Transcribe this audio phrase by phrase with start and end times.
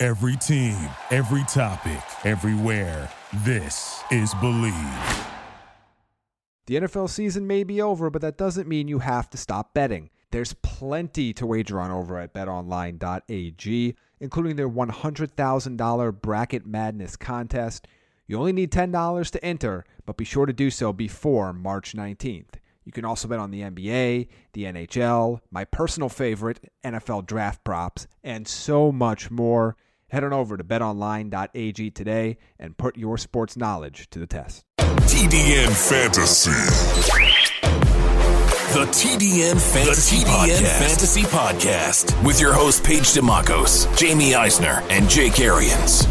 [0.00, 0.78] Every team,
[1.10, 3.10] every topic, everywhere.
[3.38, 5.26] This is Believe.
[6.68, 10.10] The NFL season may be over, but that doesn't mean you have to stop betting.
[10.30, 17.88] There's plenty to wager on over at betonline.ag, including their $100,000 Bracket Madness contest.
[18.28, 22.60] You only need $10 to enter, but be sure to do so before March 19th.
[22.84, 28.06] You can also bet on the NBA, the NHL, my personal favorite, NFL draft props,
[28.22, 29.76] and so much more.
[30.10, 34.64] Head on over to betonline.ag today and put your sports knowledge to the test.
[34.78, 36.50] TDN Fantasy.
[38.72, 40.78] The TDN Fantasy, The TDN Podcast.
[40.78, 46.06] Fantasy Podcast with your host Paige DeMacos, Jamie Eisner, and Jake Arians.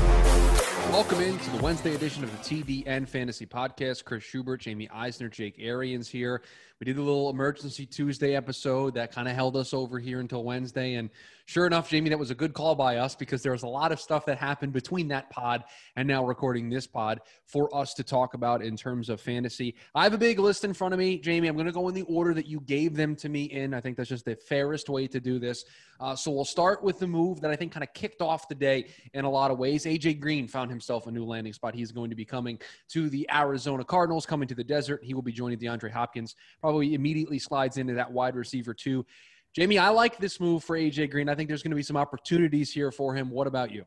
[0.91, 4.03] Welcome into the Wednesday edition of the TDN Fantasy Podcast.
[4.05, 6.43] Chris Schubert, Jamie Eisner, Jake Arians here.
[6.79, 10.43] We did a little emergency Tuesday episode that kind of held us over here until
[10.43, 10.93] Wednesday.
[10.93, 11.09] And
[11.47, 13.91] sure enough, Jamie, that was a good call by us because there was a lot
[13.91, 15.63] of stuff that happened between that pod
[15.95, 19.73] and now recording this pod for us to talk about in terms of fantasy.
[19.95, 21.47] I have a big list in front of me, Jamie.
[21.47, 23.73] I'm going to go in the order that you gave them to me in.
[23.73, 25.65] I think that's just the fairest way to do this.
[25.99, 28.55] Uh, so we'll start with the move that I think kind of kicked off the
[28.55, 29.85] day in a lot of ways.
[29.85, 31.73] AJ Green found himself a new landing spot.
[31.73, 35.03] He's going to be coming to the Arizona Cardinals, coming to the desert.
[35.03, 36.35] He will be joining DeAndre Hopkins.
[36.67, 39.05] Probably immediately slides into that wide receiver too.
[39.55, 41.29] Jamie, I like this move for AJ Green.
[41.29, 43.31] I think there's going to be some opportunities here for him.
[43.31, 43.85] What about you?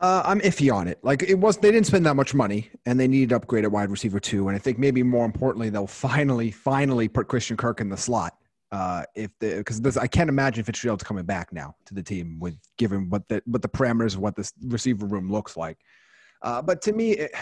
[0.00, 0.98] Uh, I'm iffy on it.
[1.02, 3.70] Like it was, they didn't spend that much money, and they needed to upgrade at
[3.70, 4.48] wide receiver too.
[4.48, 8.32] And I think maybe more importantly, they'll finally, finally put Christian Kirk in the slot.
[8.72, 12.56] Uh, if the because I can't imagine Fitzgerald's coming back now to the team with
[12.78, 15.76] given what the what the parameters of what this receiver room looks like.
[16.40, 17.34] Uh, but to me, it,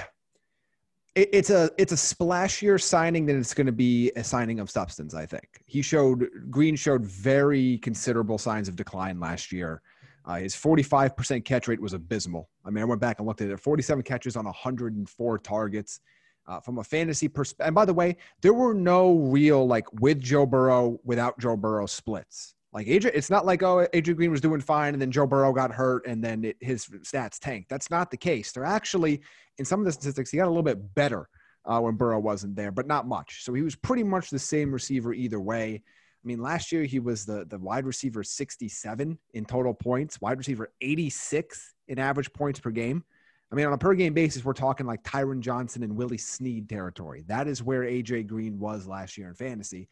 [1.14, 4.70] it, it's a it's a splashier signing than it's going to be a signing of
[4.70, 5.14] substance.
[5.14, 9.82] I think he showed Green showed very considerable signs of decline last year.
[10.24, 12.50] Uh, his 45% catch rate was abysmal.
[12.62, 13.58] I mean, I went back and looked at it.
[13.58, 16.00] 47 catches on 104 targets.
[16.46, 20.18] Uh, from a fantasy perspective, and by the way, there were no real like with
[20.18, 22.54] Joe Burrow, without Joe Burrow splits.
[22.72, 25.52] Like AJ, it's not like oh AJ Green was doing fine and then Joe Burrow
[25.52, 27.68] got hurt and then it, his stats tanked.
[27.68, 28.52] That's not the case.
[28.52, 29.22] They're actually
[29.58, 31.28] in some of the statistics he got a little bit better
[31.64, 33.44] uh, when Burrow wasn't there, but not much.
[33.44, 35.82] So he was pretty much the same receiver either way.
[35.82, 40.38] I mean, last year he was the the wide receiver 67 in total points, wide
[40.38, 43.04] receiver 86 in average points per game.
[43.50, 46.68] I mean, on a per game basis, we're talking like Tyron Johnson and Willie Snead
[46.68, 47.24] territory.
[47.28, 49.88] That is where AJ Green was last year in fantasy.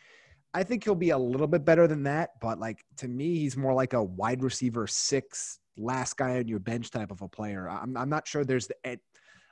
[0.56, 3.58] I think he'll be a little bit better than that, but like to me, he's
[3.58, 7.68] more like a wide receiver six, last guy on your bench type of a player.
[7.68, 8.96] I'm, I'm not sure there's the, I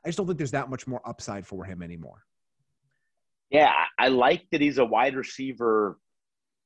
[0.07, 2.25] just don't think there's that much more upside for him anymore.
[3.51, 5.99] Yeah, I like that he's a wide receiver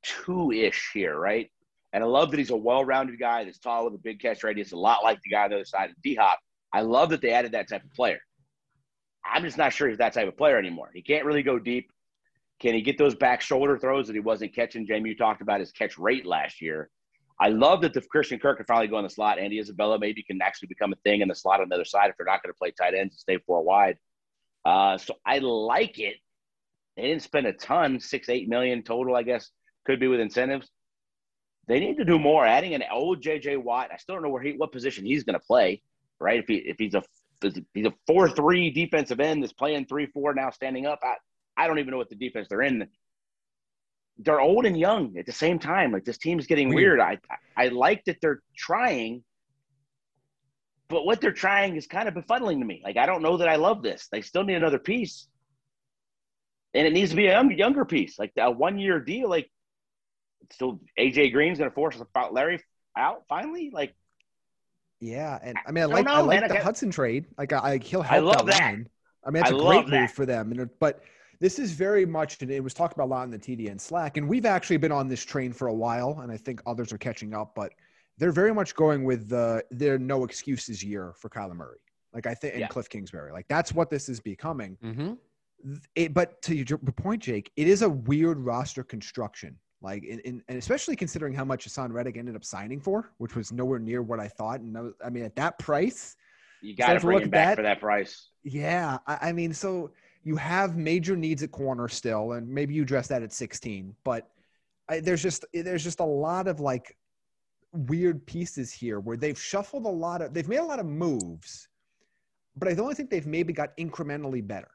[0.05, 1.51] two ish here, right?
[1.93, 4.45] And I love that he's a well rounded guy that's tall with a big catch
[4.45, 6.39] radius, a lot like the guy on the other side of D Hop.
[6.73, 8.21] I love that they added that type of player.
[9.25, 10.91] I'm just not sure he's that type of player anymore.
[10.95, 11.91] He can't really go deep.
[12.61, 14.87] Can he get those back shoulder throws that he wasn't catching?
[14.87, 16.91] Jamie, you talked about his catch rate last year.
[17.41, 19.39] I love that the Christian Kirk can finally go in the slot.
[19.39, 22.11] Andy Isabella maybe can actually become a thing in the slot on the other side
[22.11, 23.97] if they're not going to play tight ends and stay four wide.
[24.65, 26.17] Uh, so I like it.
[26.97, 29.51] They didn't spend a ton, six, eight million total, I guess,
[29.87, 30.69] could be with incentives.
[31.69, 32.45] They need to do more.
[32.45, 33.91] Adding an old JJ Watt.
[33.93, 35.81] I still don't know where he, what position he's going to play,
[36.19, 36.41] right?
[36.41, 37.03] If he if he's a
[37.43, 40.99] if he's a four three defensive end that's playing three four now standing up.
[41.05, 41.15] I,
[41.59, 42.87] I don't even know what the defense they're in.
[44.19, 45.93] They're old and young at the same time.
[45.93, 46.99] Like this team's getting weird.
[46.99, 47.19] weird.
[47.57, 49.23] I I like that they're trying,
[50.89, 52.81] but what they're trying is kind of befuddling to me.
[52.85, 54.09] Like I don't know that I love this.
[54.11, 55.29] They still need another piece,
[56.75, 59.29] and it needs to be a young, younger piece, like a one year deal.
[59.29, 59.51] Like
[60.53, 62.01] still AJ Green's going to force
[62.33, 62.61] Larry
[62.97, 63.71] out finally.
[63.73, 63.95] Like
[65.01, 66.49] yeah, and I mean I, I like know, I like man.
[66.49, 67.27] the I Hudson trade.
[67.37, 68.63] Like I, he'll help I love that, that.
[68.63, 68.89] line.
[69.25, 70.53] I mean, it's a great move for them.
[70.53, 71.03] And but
[71.41, 74.17] this is very much, and it was talked about a lot in the TDN Slack,
[74.17, 76.99] and we've actually been on this train for a while, and I think others are
[76.99, 77.73] catching up, but
[78.19, 81.79] they're very much going with the their no excuses year for Kyler Murray.
[82.13, 82.69] Like I think, and yeah.
[82.69, 83.33] Cliff Kingsbury.
[83.33, 84.77] Like that's what this is becoming.
[84.83, 85.13] Mm-hmm.
[85.95, 89.57] It, but to your point, Jake, it is a weird roster construction.
[89.81, 93.37] Like, in, in, and especially considering how much Haason Reddick ended up signing for, which
[93.37, 94.61] was nowhere near what I thought.
[94.61, 96.17] And I, was, I mean, at that price,
[96.63, 98.31] you got to bring him back that, for that price.
[98.43, 99.93] Yeah, I, I mean, so
[100.29, 103.95] you have major needs at corner still, and maybe you address that at 16.
[104.05, 104.29] But
[104.87, 106.99] I, there's just there's just a lot of like
[107.73, 111.69] weird pieces here where they've shuffled a lot of they've made a lot of moves,
[112.59, 114.69] but I don't think they've maybe got incrementally better.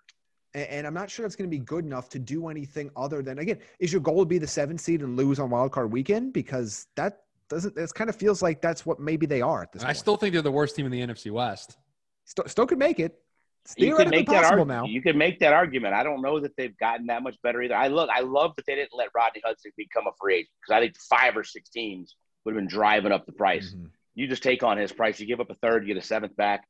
[0.55, 3.21] And, and I'm not sure it's going to be good enough to do anything other
[3.21, 5.91] than again, is your goal to be the seventh seed and lose on wild card
[5.91, 6.33] weekend?
[6.33, 9.83] Because that doesn't it kind of feels like that's what maybe they are at this
[9.83, 9.97] I point.
[9.97, 11.77] still think they're the worst team in the NFC West.
[12.25, 13.22] Still, still could make it.
[13.65, 14.67] It's you can make that argument.
[14.67, 14.85] now.
[14.85, 15.93] You can make that argument.
[15.93, 17.75] I don't know that they've gotten that much better either.
[17.75, 20.77] I look, I love that they didn't let Rodney Hudson become a free agent because
[20.77, 23.73] I think five or six teams would have been driving up the price.
[23.73, 23.87] Mm-hmm.
[24.15, 25.19] You just take on his price.
[25.19, 26.67] You give up a third, you get a seventh back.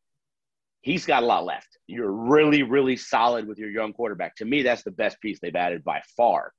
[0.82, 1.78] He's got a lot left.
[1.88, 4.36] You're really, really solid with your young quarterback.
[4.36, 6.52] To me, that's the best piece they've added by far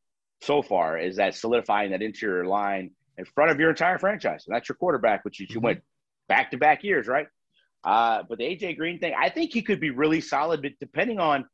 [0.43, 0.99] so far.
[0.99, 4.45] Is that solidifying that interior line in front of your entire franchise?
[4.47, 5.61] And that's your quarterback, which you mm-hmm.
[5.61, 5.83] went
[6.29, 7.27] back to back years, right?
[7.85, 11.19] Uh, but the AJ Green thing, I think he could be really solid, but depending
[11.19, 11.45] on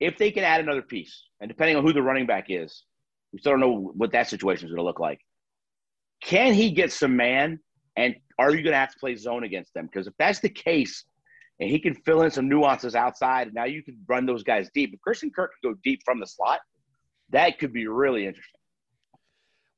[0.00, 2.84] if they can add another piece and depending on who the running back is,
[3.32, 5.20] we still don't know what that situation is going to look like.
[6.22, 7.60] Can he get some man?
[7.96, 9.86] And are you going to have to play zone against them?
[9.86, 11.04] Because if that's the case,
[11.60, 14.94] and he can fill in some nuances outside, now you can run those guys deep.
[14.94, 16.60] If Christian Kirk can go deep from the slot,
[17.30, 18.57] that could be really interesting.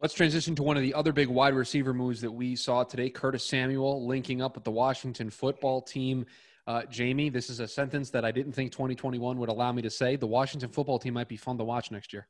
[0.03, 3.11] Let's transition to one of the other big wide receiver moves that we saw today.
[3.11, 6.25] Curtis Samuel linking up with the Washington football team.
[6.67, 9.91] Uh, Jamie, this is a sentence that I didn't think 2021 would allow me to
[9.91, 10.17] say.
[10.17, 12.27] The Washington football team might be fun to watch next year.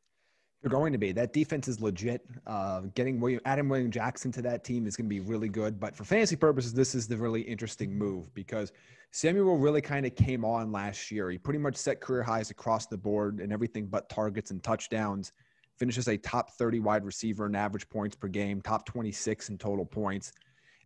[0.60, 1.12] They're going to be.
[1.12, 2.26] That defense is legit.
[2.44, 5.78] Uh, getting William, Adam William Jackson to that team is going to be really good.
[5.78, 8.72] But for fantasy purposes, this is the really interesting move because
[9.12, 11.30] Samuel really kind of came on last year.
[11.30, 15.30] He pretty much set career highs across the board and everything but targets and touchdowns
[15.80, 19.86] finishes a top 30 wide receiver in average points per game, top 26 in total
[19.86, 20.30] points.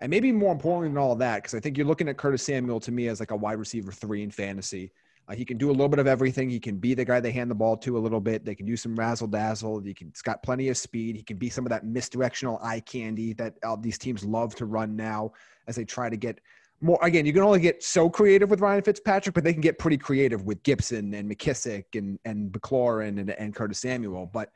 [0.00, 2.80] And maybe more important than all that, because I think you're looking at Curtis Samuel
[2.80, 4.92] to me as like a wide receiver three in fantasy.
[5.26, 6.48] Uh, he can do a little bit of everything.
[6.48, 8.44] He can be the guy they hand the ball to a little bit.
[8.44, 9.80] They can do some razzle dazzle.
[9.80, 11.16] He can, he's got plenty of speed.
[11.16, 14.66] He can be some of that misdirectional eye candy that uh, these teams love to
[14.66, 15.32] run now
[15.66, 16.40] as they try to get
[16.80, 16.98] more.
[17.02, 19.96] Again, you can only get so creative with Ryan Fitzpatrick, but they can get pretty
[19.96, 24.26] creative with Gibson and McKissic and and McLaurin and, and Curtis Samuel.
[24.26, 24.50] But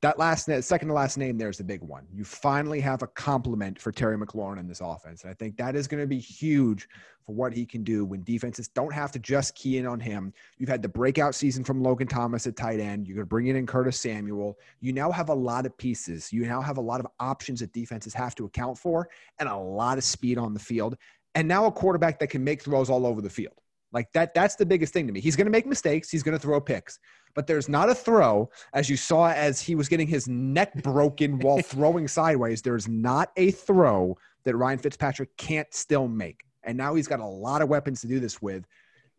[0.00, 2.06] that last second to last name there is the big one.
[2.12, 5.22] You finally have a complement for Terry McLaurin in this offense.
[5.22, 6.88] And I think that is going to be huge
[7.26, 10.32] for what he can do when defenses don't have to just key in on him.
[10.56, 13.08] You've had the breakout season from Logan Thomas at tight end.
[13.08, 14.56] You're going to bring in Curtis Samuel.
[14.80, 16.32] You now have a lot of pieces.
[16.32, 19.08] You now have a lot of options that defenses have to account for
[19.40, 20.96] and a lot of speed on the field.
[21.34, 23.54] And now a quarterback that can make throws all over the field.
[23.92, 25.20] Like that, that's the biggest thing to me.
[25.20, 26.10] He's going to make mistakes.
[26.10, 26.98] He's going to throw picks,
[27.34, 31.38] but there's not a throw as you saw as he was getting his neck broken
[31.38, 32.60] while throwing sideways.
[32.60, 36.40] There's not a throw that Ryan Fitzpatrick can't still make.
[36.64, 38.66] And now he's got a lot of weapons to do this with.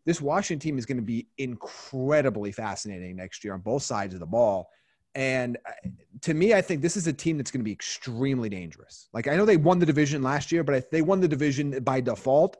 [0.06, 4.20] This Washington team is going to be incredibly fascinating next year on both sides of
[4.20, 4.70] the ball.
[5.14, 5.88] And uh,
[6.22, 9.08] to me, I think this is a team that's going to be extremely dangerous.
[9.12, 12.00] Like I know they won the division last year, but they won the division by
[12.00, 12.56] default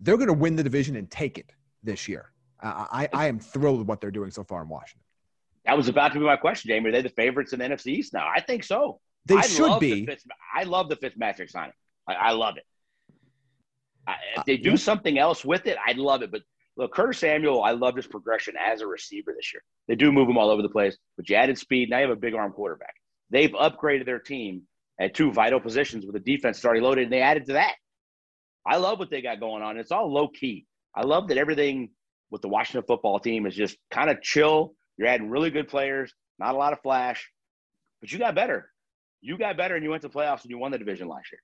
[0.00, 1.52] they're going to win the division and take it
[1.82, 2.32] this year.
[2.62, 5.04] I, I am thrilled with what they're doing so far in Washington.
[5.64, 6.88] That was about to be my question, Jamie.
[6.88, 8.26] Are they the favorites in the NFC East now?
[8.34, 9.00] I think so.
[9.26, 10.06] They I should be.
[10.06, 10.24] Fitz,
[10.54, 11.72] I love the Fitzmagic signing.
[12.08, 12.64] I, I love it.
[14.06, 16.30] I, if uh, they do something else with it, I'd love it.
[16.30, 16.42] But
[16.76, 19.62] look, Curtis Samuel, I love his progression as a receiver this year.
[19.88, 21.90] They do move him all over the place, but you added speed.
[21.90, 22.94] Now you have a big arm quarterback.
[23.30, 24.62] They've upgraded their team
[24.98, 27.74] at two vital positions with the defense already loaded, and they added to that.
[28.66, 29.78] I love what they got going on.
[29.78, 30.66] It's all low key.
[30.94, 31.90] I love that everything
[32.30, 34.74] with the Washington football team is just kind of chill.
[34.96, 37.30] You're adding really good players, not a lot of flash,
[38.00, 38.70] but you got better.
[39.20, 41.40] You got better and you went to playoffs and you won the division last year.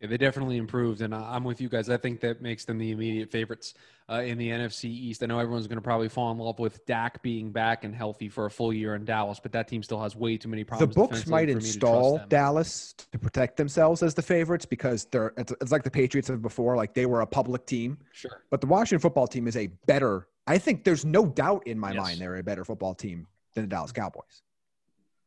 [0.00, 1.88] Yeah, they definitely improved, and I'm with you guys.
[1.88, 3.74] I think that makes them the immediate favorites
[4.10, 5.22] uh, in the NFC East.
[5.22, 8.28] I know everyone's going to probably fall in love with Dak being back and healthy
[8.28, 10.94] for a full year in Dallas, but that team still has way too many problems.
[10.94, 15.52] The books might install to Dallas to protect themselves as the favorites because they're it's,
[15.60, 17.96] it's like the Patriots of before, like they were a public team.
[18.12, 20.28] Sure, but the Washington football team is a better.
[20.46, 22.02] I think there's no doubt in my yes.
[22.02, 24.42] mind they're a better football team than the Dallas Cowboys.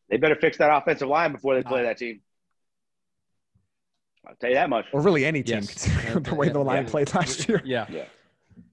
[0.09, 2.21] They better fix that offensive line before they play that team.
[4.25, 4.85] I'll tell you that much.
[4.91, 5.85] Or really any team, yes.
[6.21, 6.89] the way the line yeah.
[6.89, 7.61] played last year.
[7.65, 7.85] Yeah.
[7.89, 8.05] Yeah.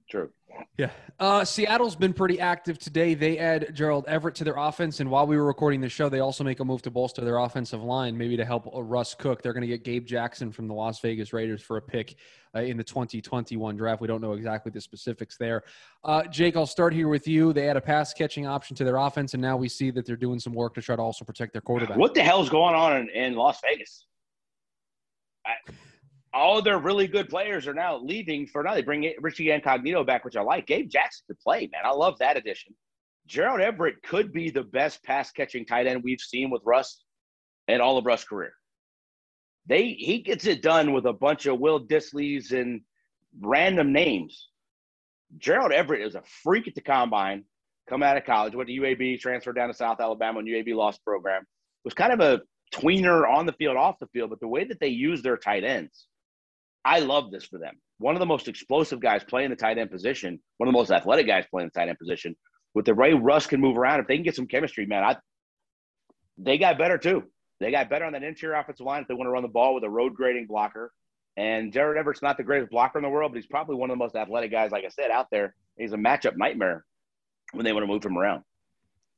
[0.09, 0.29] True.
[0.77, 0.89] Yeah.
[1.19, 3.13] Uh, Seattle's been pretty active today.
[3.13, 4.99] They add Gerald Everett to their offense.
[4.99, 7.37] And while we were recording the show, they also make a move to bolster their
[7.37, 9.41] offensive line, maybe to help uh, Russ Cook.
[9.41, 12.15] They're going to get Gabe Jackson from the Las Vegas Raiders for a pick
[12.53, 14.01] uh, in the 2021 draft.
[14.01, 15.63] We don't know exactly the specifics there.
[16.03, 17.53] Uh, Jake, I'll start here with you.
[17.53, 20.17] They add a pass catching option to their offense, and now we see that they're
[20.17, 21.97] doing some work to try to also protect their quarterback.
[21.97, 24.05] What the hell's going on in, in Las Vegas?
[25.45, 25.71] I,
[26.33, 28.73] all their really good players are now leaving for now.
[28.73, 30.67] They bring Richie Incognito back, which I like.
[30.67, 31.81] Gabe Jackson could play, man.
[31.85, 32.73] I love that addition.
[33.25, 37.03] Gerald Everett could be the best pass catching tight end we've seen with Russ
[37.67, 38.53] and all of Russ' career.
[39.65, 42.81] They he gets it done with a bunch of Will Disslys and
[43.39, 44.49] random names.
[45.37, 47.45] Gerald Everett is a freak at the combine,
[47.87, 51.03] Come out of college, went to UAB, transferred down to South Alabama and UAB lost
[51.03, 51.45] program.
[51.83, 52.41] Was kind of a
[52.73, 55.63] tweener on the field, off the field, but the way that they use their tight
[55.63, 56.07] ends
[56.85, 57.73] I love this for them.
[57.97, 60.91] One of the most explosive guys playing the tight end position, one of the most
[60.91, 62.35] athletic guys playing the tight end position.
[62.75, 65.17] With the way Russ can move around, if they can get some chemistry, man, I
[66.37, 67.23] they got better too.
[67.59, 69.73] They got better on that interior offensive line if they want to run the ball
[69.73, 70.91] with a road grading blocker.
[71.37, 73.97] And Gerald Everett's not the greatest blocker in the world, but he's probably one of
[73.97, 75.55] the most athletic guys, like I said, out there.
[75.77, 76.85] He's a matchup nightmare
[77.53, 78.43] when they want to move him around.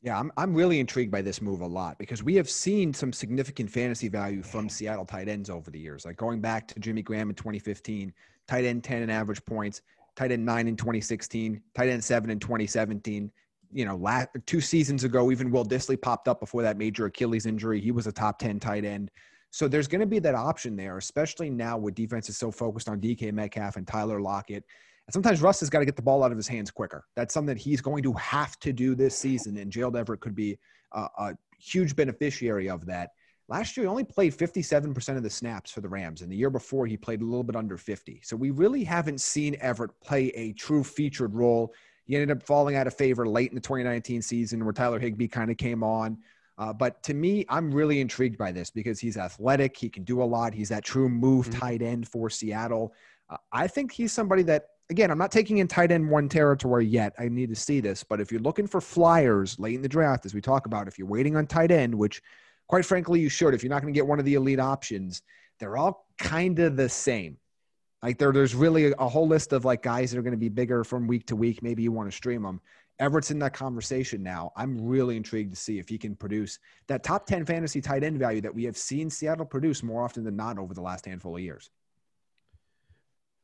[0.01, 3.11] Yeah, I'm, I'm really intrigued by this move a lot because we have seen some
[3.11, 6.05] significant fantasy value from Seattle tight ends over the years.
[6.05, 8.13] Like going back to Jimmy Graham in 2015,
[8.47, 9.81] tight end 10 in average points,
[10.15, 13.31] tight end 9 in 2016, tight end 7 in 2017.
[13.71, 17.47] You know, last, two seasons ago, even Will Dissly popped up before that major Achilles
[17.47, 17.81] injury.
[17.81, 19.09] He was a top 10 tight end.
[19.49, 23.01] So there's going to be that option there, especially now with defenses so focused on
[23.01, 24.63] DK Metcalf and Tyler Lockett
[25.07, 27.05] and sometimes Russ has got to get the ball out of his hands quicker.
[27.15, 30.35] That's something that he's going to have to do this season, and Gerald Everett could
[30.35, 30.59] be
[30.91, 33.11] a, a huge beneficiary of that.
[33.49, 36.49] Last year, he only played 57% of the snaps for the Rams, and the year
[36.49, 38.19] before, he played a little bit under 50.
[38.23, 41.73] So we really haven't seen Everett play a true featured role.
[42.03, 45.29] He ended up falling out of favor late in the 2019 season where Tyler Higbee
[45.29, 46.17] kind of came on.
[46.57, 49.77] Uh, but to me, I'm really intrigued by this because he's athletic.
[49.77, 50.53] He can do a lot.
[50.53, 51.59] He's that true move mm-hmm.
[51.59, 52.93] tight end for Seattle.
[53.29, 56.85] Uh, I think he's somebody that again, I'm not taking in tight end one territory
[56.85, 57.13] yet.
[57.19, 58.03] I need to see this.
[58.03, 60.97] But if you're looking for flyers late in the draft, as we talk about, if
[60.97, 62.21] you're waiting on tight end, which
[62.67, 65.21] quite frankly you should, if you're not going to get one of the elite options,
[65.59, 67.37] they're all kind of the same.
[68.03, 70.49] Like there, there's really a whole list of like guys that are going to be
[70.49, 71.63] bigger from week to week.
[71.63, 72.61] Maybe you want to stream them.
[72.99, 74.51] Everett's in that conversation now.
[74.55, 78.17] I'm really intrigued to see if he can produce that top 10 fantasy tight end
[78.17, 81.35] value that we have seen Seattle produce more often than not over the last handful
[81.35, 81.69] of years.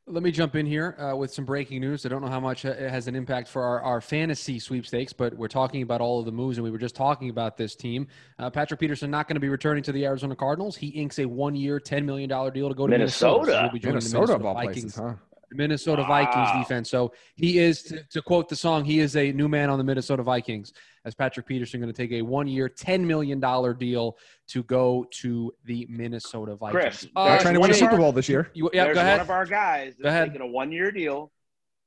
[0.06, 2.06] Let me jump in here uh, with some breaking news.
[2.06, 5.34] I don't know how much it has an impact for our, our fantasy sweepstakes, but
[5.34, 8.08] we're talking about all of the moves, and we were just talking about this team.
[8.38, 10.76] Uh, Patrick Peterson not going to be returning to the Arizona Cardinals.
[10.76, 13.46] He inks a one-year, ten million dollar deal to go to Minnesota.
[13.46, 14.96] Minnesota, so Minnesota, Minnesota Vikings.
[14.96, 15.14] Places, huh?
[15.54, 16.08] Minnesota wow.
[16.08, 16.90] Vikings defense.
[16.90, 19.84] So he is, to, to, quote the song, he is a new man on the
[19.86, 20.74] Minnesota Vikings.
[21.06, 24.18] As Patrick Peterson going to take a one-year, ten million dollar deal
[24.48, 26.82] to go to the Minnesota Vikings.
[26.82, 28.50] Chris, uh, trying to win a Super Bowl this year.
[28.54, 29.18] You, yeah, There's go ahead.
[29.18, 31.32] One of our guys is taking a one-year deal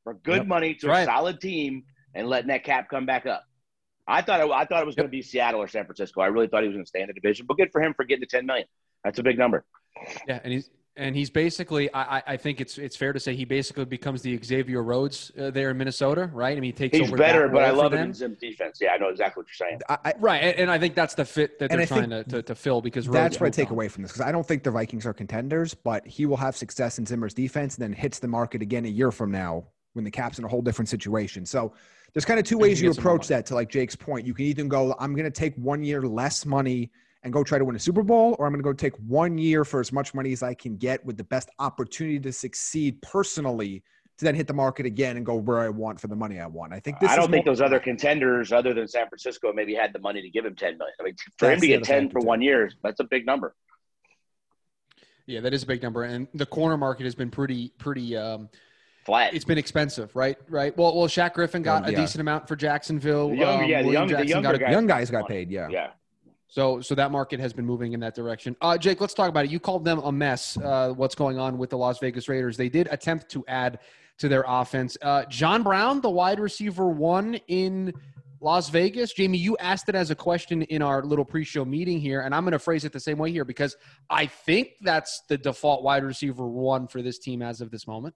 [0.05, 0.47] for good yep.
[0.47, 1.03] money to right.
[1.03, 3.45] a solid team and letting that cap come back up.
[4.07, 5.05] I thought it, I thought it was yep.
[5.05, 6.21] going to be Seattle or San Francisco.
[6.21, 7.95] I really thought he was going to stay in the division, but good for him
[7.95, 8.67] for getting the ten million.
[9.03, 9.65] That's a big number.
[10.29, 13.45] Yeah, and he's and he's basically, I, I think it's it's fair to say he
[13.45, 16.57] basically becomes the Xavier Rhodes uh, there in Minnesota, right?
[16.57, 17.17] I mean, he takes he's over.
[17.17, 18.79] better, but I love him in Zim defense.
[18.81, 19.81] Yeah, I know exactly what you're saying.
[19.89, 22.55] I, right, and, and, I think that's the fit that they're trying to, to, to,
[22.55, 23.75] fill because Rhodes that's what I take on.
[23.75, 26.57] away from this because I don't think the Vikings are contenders, but he will have
[26.57, 30.05] success in Zimmer's defense and then hits the market again a year from now when
[30.05, 31.45] the cap's in a whole different situation.
[31.45, 31.75] So
[32.15, 33.45] there's kind of two ways you approach that.
[33.47, 36.47] To like Jake's point, you can either go, I'm going to take one year less
[36.47, 36.91] money
[37.27, 39.37] and go try to win a Super Bowl, or I'm going to go take one
[39.37, 43.03] year for as much money as I can get with the best opportunity to succeed
[43.03, 43.83] personally
[44.19, 46.47] to then hit the market again and go where I want for the money I
[46.47, 46.73] want.
[46.73, 47.11] I think this.
[47.11, 50.23] Is I don't think those other contenders, other than San Francisco, maybe had the money
[50.23, 50.95] to give him ten million.
[50.99, 53.55] I mean, for him to get ten for one year, that's a big number.
[55.27, 58.17] Yeah, that is a big number, and the corner market has been pretty, pretty.
[58.17, 58.49] Um,
[59.05, 59.35] Flat.
[59.35, 60.37] It's been expensive, right?
[60.49, 60.77] Right.
[60.77, 61.93] Well, well, Shaq Griffin got yeah.
[61.93, 63.29] a decent amount for Jacksonville.
[63.29, 65.49] The younger, um, yeah, the, young, the younger got a, guys, young guys got paid.
[65.49, 65.69] Yeah.
[65.71, 65.91] Yeah.
[66.57, 68.57] So, so that market has been moving in that direction.
[68.63, 69.51] Uh, Jake, let's talk about it.
[69.51, 70.57] You called them a mess.
[70.57, 72.57] Uh, what's going on with the Las Vegas Raiders?
[72.57, 73.81] They did attempt to add
[74.17, 74.97] to their offense.
[75.03, 77.93] Uh, John Brown, the wide receiver one in
[78.41, 79.13] Las Vegas.
[79.13, 82.45] Jamie, you asked it as a question in our little pre-show meeting here, and I'm
[82.45, 83.77] going to phrase it the same way here because
[84.09, 88.15] I think that's the default wide receiver one for this team as of this moment.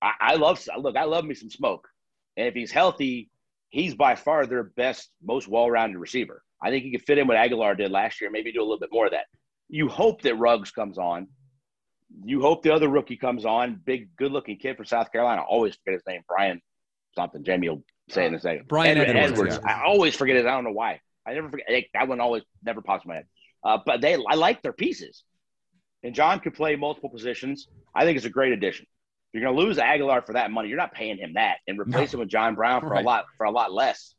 [0.00, 0.96] I, I love look.
[0.96, 1.88] I love me some smoke,
[2.36, 3.30] and if he's healthy,
[3.70, 6.44] he's by far their best, most well-rounded receiver.
[6.62, 8.78] I think he could fit in what Agholor did last year, maybe do a little
[8.78, 9.26] bit more of that.
[9.68, 11.28] You hope that Ruggs comes on.
[12.24, 13.80] You hope the other rookie comes on.
[13.84, 15.42] Big, good looking kid from South Carolina.
[15.42, 16.60] I always forget his name, Bryan
[17.14, 17.44] something.
[17.44, 18.68] Jamie will say in a second.
[18.68, 20.46] Bryan Ed- Edwards, I always forget it.
[20.46, 21.00] I don't know why.
[21.26, 22.20] I never forget like, that one.
[22.20, 23.26] Always never pops in my head.
[23.64, 25.24] Uh, but they, I like their pieces,
[26.02, 27.66] and John could play multiple positions.
[27.94, 28.86] I think it's a great addition.
[29.32, 30.68] You're going to lose Agholor for that money.
[30.68, 33.02] You're not paying him that, and replace him with John Brown for Right.
[33.04, 34.14] a lot for a lot less.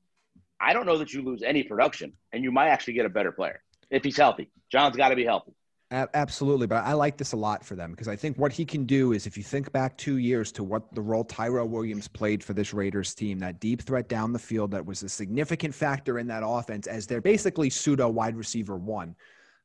[0.59, 3.31] I don't know that you lose any production, and you might actually get a better
[3.31, 4.49] player if he's healthy.
[4.71, 5.53] John's got to be healthy.
[5.91, 8.85] Absolutely, but I like this a lot for them because I think what he can
[8.85, 12.43] do is if you think back two years to what the role Tyrell Williams played
[12.43, 16.17] for this Raiders team, that deep threat down the field that was a significant factor
[16.17, 19.15] in that offense as they're basically pseudo wide receiver one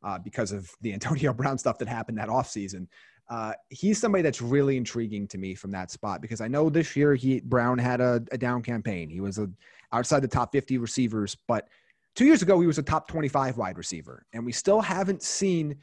[0.03, 2.87] uh, because of the Antonio Brown stuff that happened that offseason.
[3.31, 6.97] Uh, he's somebody that's really intriguing to me from that spot because I know this
[6.97, 9.09] year he Brown had a, a down campaign.
[9.09, 9.49] He was a,
[9.93, 11.69] outside the top 50 receivers, but
[12.15, 15.77] two years ago he was a top 25 wide receiver, and we still haven't seen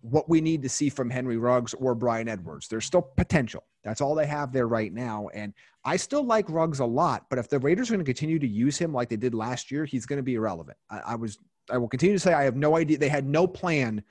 [0.00, 2.68] what we need to see from Henry Ruggs or Bryan Edwards.
[2.68, 3.64] There's still potential.
[3.82, 5.28] That's all they have there right now.
[5.34, 5.52] And
[5.84, 8.46] I still like Ruggs a lot, but if the Raiders are going to continue to
[8.46, 10.76] use him like they did last year, he's going to be irrelevant.
[10.90, 11.38] I, I was
[11.70, 12.98] I will continue to say I have no idea.
[12.98, 14.02] They had no plan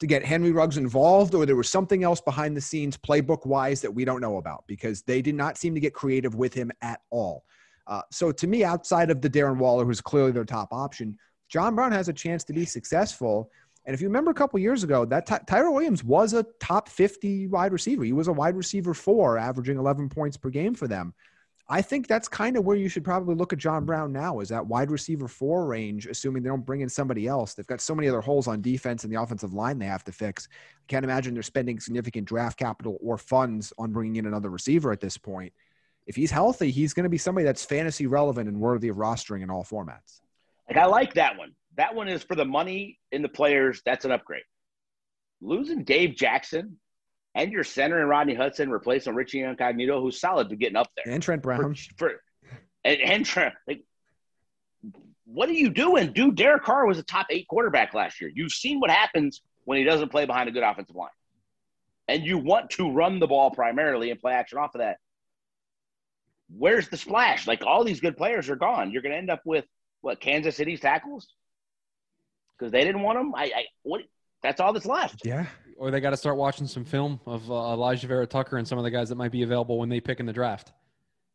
[0.00, 3.80] to get Henry Ruggs involved, or there was something else behind the scenes, playbook wise,
[3.80, 6.70] that we don't know about because they did not seem to get creative with him
[6.82, 7.44] at all.
[7.88, 11.18] Uh, so to me, outside of the Darren Waller, who's clearly their top option,
[11.48, 13.50] John Brown has a chance to be successful.
[13.86, 16.90] And if you remember a couple years ago, that Ty- Tyrell Williams was a top
[16.90, 18.04] 50 wide receiver.
[18.04, 21.14] He was a wide receiver four, averaging 11 points per game for them.
[21.70, 24.48] I think that's kind of where you should probably look at John Brown now is
[24.48, 27.52] that wide receiver four range, assuming they don't bring in somebody else.
[27.52, 30.12] They've got so many other holes on defense and the offensive line they have to
[30.12, 30.48] fix.
[30.50, 34.92] I can't imagine they're spending significant draft capital or funds on bringing in another receiver
[34.92, 35.52] at this point.
[36.08, 39.42] If he's healthy, he's going to be somebody that's fantasy relevant and worthy of rostering
[39.42, 40.20] in all formats.
[40.66, 41.52] Like I like that one.
[41.76, 43.82] That one is for the money in the players.
[43.84, 44.42] That's an upgrade.
[45.42, 46.78] Losing Gabe Jackson
[47.34, 51.12] and your center and Rodney Hudson, replacing Richie Incognito, who's solid to getting up there.
[51.12, 51.74] And Trent Brown.
[51.74, 52.12] For, for
[52.84, 53.84] and, and Trent, like,
[55.26, 56.14] what are you doing?
[56.14, 58.30] Dude, Derek Carr was a top eight quarterback last year.
[58.34, 61.10] You've seen what happens when he doesn't play behind a good offensive line.
[62.08, 64.96] And you want to run the ball primarily and play action off of that.
[66.56, 67.46] Where's the splash?
[67.46, 68.90] Like all these good players are gone.
[68.90, 69.64] You're going to end up with
[70.00, 71.28] what Kansas City's tackles
[72.58, 73.34] because they didn't want them.
[73.34, 74.02] I, I what?
[74.42, 75.22] That's all that's left.
[75.24, 75.46] Yeah.
[75.76, 78.84] Or they got to start watching some film of uh, Alijah Vera-Tucker and some of
[78.84, 80.72] the guys that might be available when they pick in the draft.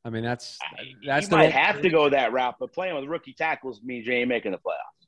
[0.05, 0.57] I mean, that's
[1.05, 4.05] that's you the might have to go that route, but playing with rookie tackles means
[4.05, 5.07] you ain't making the playoffs.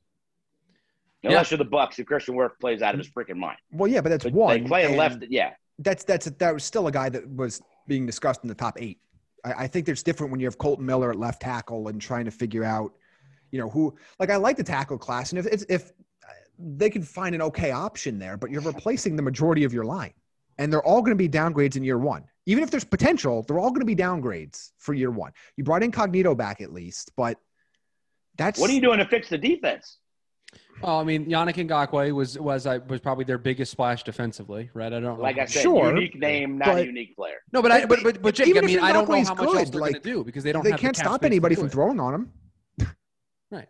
[1.24, 3.58] Unless you're the Bucs, if Tristan Wirfs plays out of his freaking mind.
[3.72, 4.62] Well, yeah, but that's But one.
[4.62, 5.52] They playing and left, yeah.
[5.80, 9.00] That's that's that was still a guy that was being discussed in the top eight.
[9.46, 12.26] I, I think there's different when you have Kolton Miller at left tackle and trying
[12.26, 12.94] to figure out,
[13.52, 13.96] you know, who.
[14.20, 15.92] Like I like the tackle class, and if if, if
[16.28, 19.86] uh, they can find an okay option there, but you're replacing the majority of your
[19.86, 20.14] line,
[20.58, 22.24] and they're all going to be downgrades in year one.
[22.48, 25.32] Even if there's potential, they're all going to be downgrades for year one.
[25.56, 27.40] You brought Incognito back at least, but
[28.38, 29.98] that's What are you doing to fix the defense?
[30.82, 34.88] Well, I mean, Yannick Ngakoue was was I was probably their biggest splash defensively, right?
[34.88, 35.16] I don't know.
[35.16, 37.38] Like I said, Sure, unique name, not but- a unique player.
[37.54, 39.46] no, but I but but, but Jake, I mean, I don't know Ngakoue's how much
[39.56, 40.64] else they're like, going to do because they don't.
[40.64, 41.72] they have can't cap stop space anybody from it.
[41.72, 42.90] throwing on them.
[43.52, 43.68] Right.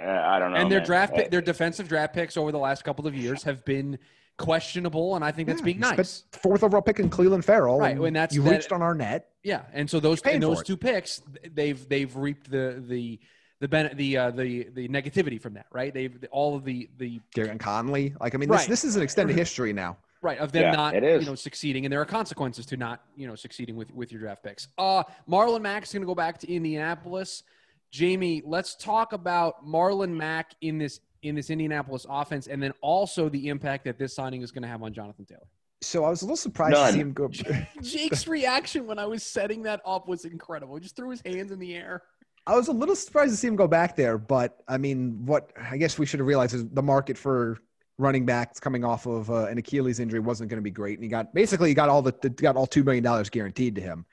[0.00, 0.58] Uh, I don't know.
[0.60, 0.86] and their man.
[0.86, 3.98] draft Uh, pick, their defensive draft picks over the last couple of years have been
[4.38, 6.24] questionable, and I think that's Yeah, being nice.
[6.32, 7.78] Fourth overall pick in Clelin Ferrell.
[7.78, 9.22] Right, and that's- you that- reached on Arnette.
[9.42, 11.20] Yeah, and so those and those two picks,
[11.52, 13.20] they've they've reaped the the
[13.64, 15.94] the ben- the uh, the the negativity from that, right?
[15.94, 18.14] They've all of the the Gareon Conley.
[18.20, 18.58] Like, I mean, Right.
[18.58, 19.96] this, this is an extended history now.
[20.20, 21.22] right of them Yeah, not it is.
[21.24, 24.20] you know succeeding, and there are consequences to not you know succeeding with with your
[24.20, 24.68] draft picks.
[24.76, 27.42] Uh, Marlon Mack is going to go back to Indianapolis.
[27.90, 33.30] Jamie, let's talk about Marlon Mack in this in this Indianapolis offense, and then also
[33.30, 35.48] the impact that this signing is going to have on Jonathan Taylor.
[35.84, 37.28] So I was a little surprised to see him go.
[37.82, 40.74] Jake's reaction when I was setting that up was incredible.
[40.76, 42.02] He just threw his hands in the air.
[42.46, 45.50] I was a little surprised to see him go back there, but I mean, what
[45.58, 47.58] I guess we should have realized is the market for
[47.98, 51.04] running backs coming off of uh, an Achilles injury wasn't going to be great, and
[51.04, 54.04] he got basically he got all the, got all two million dollars guaranteed to him.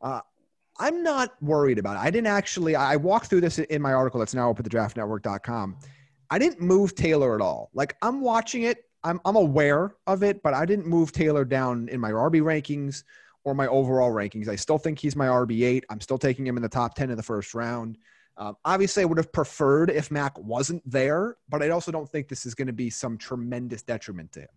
[0.00, 0.20] Uh,
[0.78, 2.00] I'm not worried about it.
[2.00, 2.76] I didn't actually.
[2.76, 5.76] I walked through this in my article that's now up at the draftnetwork.com.
[6.30, 7.70] I didn't move Taylor at all.
[7.74, 8.84] Like I'm watching it.
[9.02, 13.02] I'm I'm aware of it, but I didn't move Taylor down in my RB rankings
[13.44, 14.48] or my overall rankings.
[14.48, 15.82] I still think he's my RB8.
[15.90, 17.98] I'm still taking him in the top 10 of the first round.
[18.36, 22.28] Um, obviously, I would have preferred if Mack wasn't there, but I also don't think
[22.28, 24.48] this is going to be some tremendous detriment to him.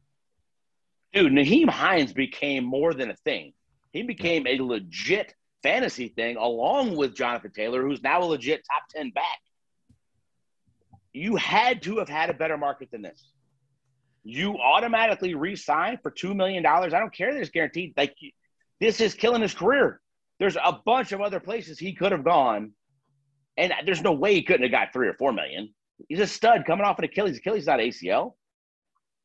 [1.14, 3.54] Dude, Nyheim Hines became more than a thing.
[3.92, 8.84] He became a legit fantasy thing along with Jonathan Taylor, who's now a legit top
[8.90, 9.40] 10 back.
[11.14, 13.32] You had to have had a better market than this.
[14.24, 16.66] You automatically re sign for $2 million.
[16.66, 17.94] I don't care that it's guaranteed.
[17.96, 18.16] Like,
[18.80, 20.02] this is killing his career.
[20.40, 22.74] There's a bunch of other places he could have gone,
[23.58, 25.74] and there's no way he couldn't have got three or four million.
[26.10, 27.38] He's a stud coming off an Achilles.
[27.38, 28.34] Achilles not ACL.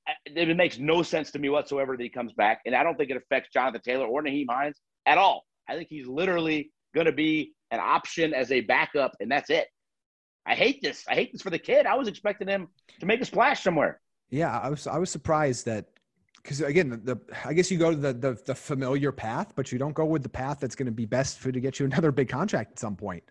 [0.08, 2.96] Uh, it makes no sense to me whatsoever that he comes back, and I don't
[2.96, 5.44] think it affects Jonathan Taylor or Nyheim Hines at all.
[5.68, 9.66] I think he's literally going to be an option as a backup, and that's it.
[10.46, 11.04] I hate this.
[11.08, 11.84] I hate this for the kid.
[11.84, 12.68] I was expecting him
[13.00, 14.00] to make a splash somewhere.
[14.30, 15.87] Yeah, I was I was surprised that
[16.48, 19.70] because again, the, the, I guess you go to the, the, the familiar path, but
[19.70, 21.84] you don't go with the path that's going to be best for to get you
[21.92, 23.22] another big contract at some point.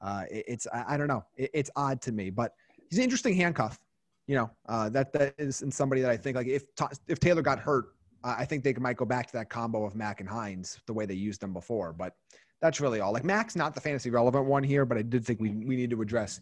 [0.00, 1.24] Uh, it, it's I, I, don't know.
[1.36, 2.54] It, it's odd to me, but
[2.90, 3.78] he's an interesting handcuff.
[4.26, 6.64] You know, uh, that that is in somebody that I think like if
[7.06, 7.94] if Taylor got hurt,
[8.24, 10.92] uh, I think they might go back to that combo of Mack and Hines the
[10.92, 11.92] way they used them before.
[11.92, 12.12] But
[12.60, 13.12] that's really all.
[13.12, 15.90] Like Mack's not the fantasy relevant one here, but I did think we, we need
[15.90, 16.40] to address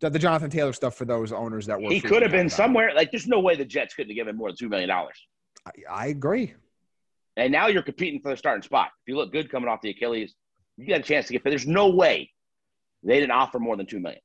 [0.00, 1.90] the, the Jonathan Taylor stuff for those owners that were.
[1.90, 2.92] He could have been somewhere.
[2.94, 5.26] Like, there's no way the Jets couldn't have given more than two million dollars.
[5.68, 6.54] I, I, agree.
[7.36, 8.88] And now you're competing for the starting spot.
[9.02, 10.34] If you look good coming off the Achilles,
[10.76, 11.44] you got a chance to get.
[11.44, 12.30] There's no way
[13.02, 14.20] they didn't offer more than two million.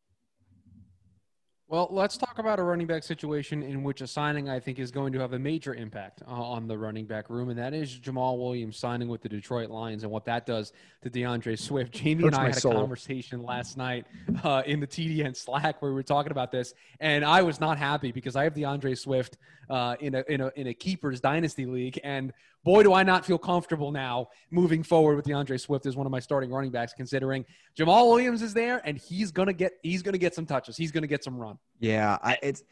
[1.74, 4.92] Well, let's talk about a running back situation in which a signing I think is
[4.92, 7.98] going to have a major impact uh, on the running back room, and that is
[7.98, 11.92] Jamaal Williams signing with the Detroit Lions and what that does to D'Andre Swift.
[11.92, 12.74] Jamie and I had soul.
[12.74, 14.06] a conversation last night
[14.44, 17.80] uh, in the TDN Slack where we were talking about this, and I was not
[17.80, 21.66] happy because I have D'Andre Swift uh, in a in a in a keepers dynasty
[21.66, 25.96] league, and boy, do I not feel comfortable now moving forward with D'Andre Swift as
[25.96, 27.46] one of my starting running backs, considering
[27.78, 31.08] Jamaal Williams is there and he's gonna get he's gonna get some touches, he's gonna
[31.08, 31.58] get some run.
[31.80, 32.64] Yeah, I, it's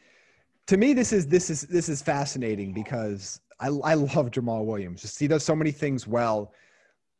[0.66, 5.02] to me this is this is this is fascinating because I I love Jamaal Williams.
[5.02, 6.52] Just he does so many things well.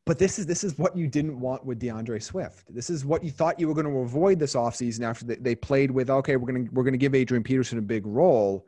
[0.04, 2.74] But this is this is what you didn't want with D'Andre Swift.
[2.74, 5.54] This is what you thought you were going to avoid this offseason after they, they
[5.54, 8.66] played with okay, we're going to we're going to give Adrian Peterson a big role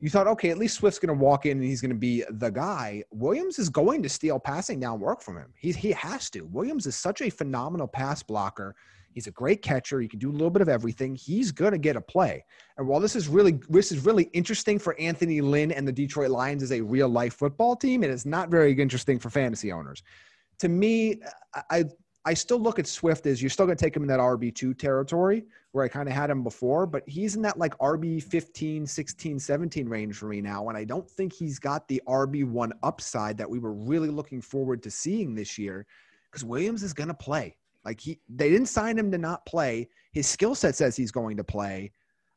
[0.00, 2.24] you thought, okay, at least Swift's going to walk in and he's going to be
[2.30, 3.02] the guy.
[3.10, 5.52] Williams is going to steal passing down work from him.
[5.56, 6.42] He, he has to.
[6.42, 8.76] Williams is such a phenomenal pass blocker.
[9.12, 10.00] He's a great catcher.
[10.00, 11.16] He can do a little bit of everything.
[11.16, 12.44] He's going to get a play.
[12.76, 16.30] And while this is really this is really interesting for Anthony Lynn and the Detroit
[16.30, 19.72] Lions as a real life football team, and it is not very interesting for fantasy
[19.72, 20.04] owners.
[20.60, 21.20] To me,
[21.70, 21.84] I
[22.28, 24.76] I still look at Swift as you're still going to take him in that RB2
[24.76, 28.86] territory where I kind of had him before, but he's in that like RB 15,
[28.86, 30.68] 16, 17 range for me now.
[30.68, 34.82] And I don't think he's got the RB1 upside that we were really looking forward
[34.82, 35.86] to seeing this year
[36.30, 37.56] because Williams is going to play.
[37.82, 39.88] Like he, they didn't sign him to not play.
[40.12, 41.92] His skill set says he's going to play.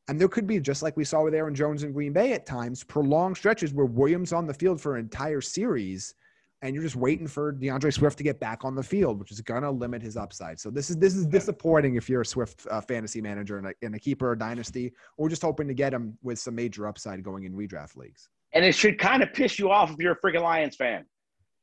[0.08, 2.46] And there could be, just like we saw with Aaron Jones in Green Bay at
[2.46, 6.16] times, prolonged stretches where Williams on the field for an entire series
[6.62, 9.42] and you're just waiting for D'Andre Swift to get back on the field, which is
[9.42, 10.60] going to limit his upside.
[10.60, 13.74] So this is this is disappointing if you're a Swift uh, fantasy manager and a,
[13.82, 17.24] in a keeper or dynasty, or just hoping to get him with some major upside
[17.24, 18.30] going in redraft leagues.
[18.54, 21.06] And it should kind of piss you off if you're a freaking Lions fan.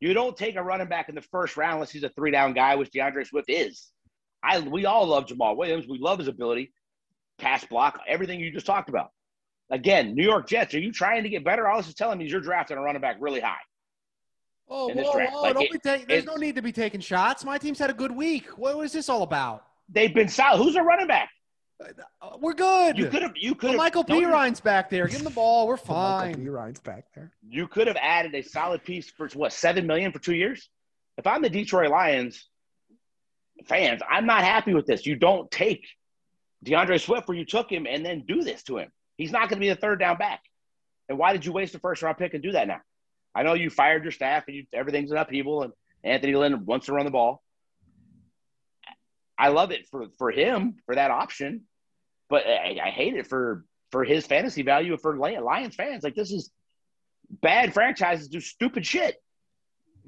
[0.01, 2.53] You don't take a running back in the first round unless he's a three down
[2.53, 3.93] guy, which D'Andre Swift is.
[4.43, 5.87] I we all love Jamaal Williams.
[5.89, 6.73] We love his ability,
[7.39, 9.11] pass block, everything you just talked about.
[9.71, 11.69] Again, New York Jets, are you trying to get better?
[11.69, 13.59] All this is telling me is you're drafting a running back really high.
[14.71, 15.43] Oh, whoa, whoa!
[15.43, 17.45] Like don't it, be ta- there's no need to be taking shots.
[17.45, 18.47] My team's had a good week.
[18.59, 19.65] What was this all about?
[19.89, 20.59] They've been solid.
[20.59, 21.31] Who's a running back?
[22.21, 22.99] Uh, we're good.
[22.99, 23.33] You could have.
[23.37, 23.77] You could.
[23.77, 25.07] Michael Perine's back there.
[25.07, 25.67] Give him the ball.
[25.67, 26.31] We're fine.
[26.31, 27.33] Michael Perine's back there.
[27.49, 30.69] You could have added a solid piece for what seven million for two years.
[31.17, 32.49] If I'm the Detroit Lions
[33.67, 35.07] fans, I'm not happy with this.
[35.07, 35.87] You don't take
[36.63, 38.91] D'Andre Swift where you took him and then do this to him.
[39.17, 40.43] He's not going to be the third down back.
[41.09, 42.81] And why did you waste the first round pick and do that now?
[43.39, 45.73] I know you fired your staff and you, everything's in upheaval, and
[46.03, 47.41] Anthony Lynn wants to run the ball.
[49.39, 51.63] I love it for for him for that option,
[52.29, 56.03] but I, I hate it for for his fantasy value for Lions fans.
[56.03, 56.51] Like this is
[57.31, 59.15] bad franchises do stupid shit.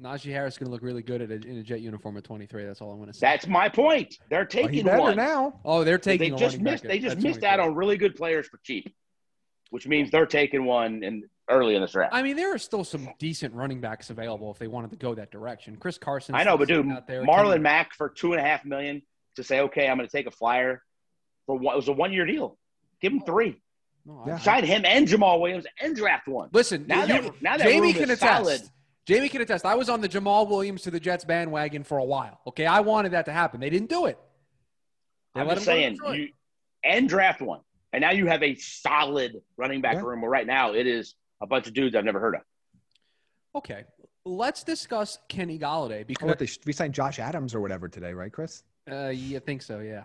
[0.01, 2.65] Najee Harris is going to look really good a, in a jet uniform at 23.
[2.65, 3.27] That's all I want to say.
[3.27, 4.17] That's my point.
[4.29, 5.61] They're taking oh, one now.
[5.63, 6.31] Oh, they're taking.
[6.33, 6.83] They just missed.
[6.83, 8.93] They just missed out on really good players for cheap,
[9.69, 12.13] which means they're taking one and early in the draft.
[12.13, 15.13] I mean, there are still some decent running backs available if they wanted to go
[15.15, 15.75] that direction.
[15.77, 16.35] Chris Carson.
[16.35, 19.01] I know, but dude, Marlon Mack for two and a half million
[19.35, 20.81] to say, okay, I'm going to take a flyer
[21.45, 22.57] for what it was a one year deal.
[23.01, 23.25] Give him oh.
[23.25, 23.61] three.
[24.05, 24.39] No, yeah.
[24.39, 26.49] Sign him and Jamaal Williams and draft one.
[26.53, 28.19] Listen, now you, that, now that Jamie can attest.
[28.21, 28.61] Solid,
[29.05, 29.65] Jamie can attest.
[29.65, 32.39] I was on the Jamaal Williams to the Jets bandwagon for a while.
[32.47, 33.59] Okay, I wanted that to happen.
[33.59, 34.17] They didn't do it.
[35.35, 36.29] They I'm just saying, you
[36.83, 37.61] and draft one,
[37.93, 40.01] and now you have a solid running back yeah.
[40.01, 40.21] room.
[40.21, 42.41] Where right now it is a bunch of dudes I've never heard of.
[43.55, 43.83] Okay,
[44.25, 48.31] let's discuss Kenny Golladay because oh, they, we signed Josh Adams or whatever today, right,
[48.31, 48.63] Chris?
[48.89, 49.79] Uh, yeah, I think so.
[49.79, 50.03] Yeah.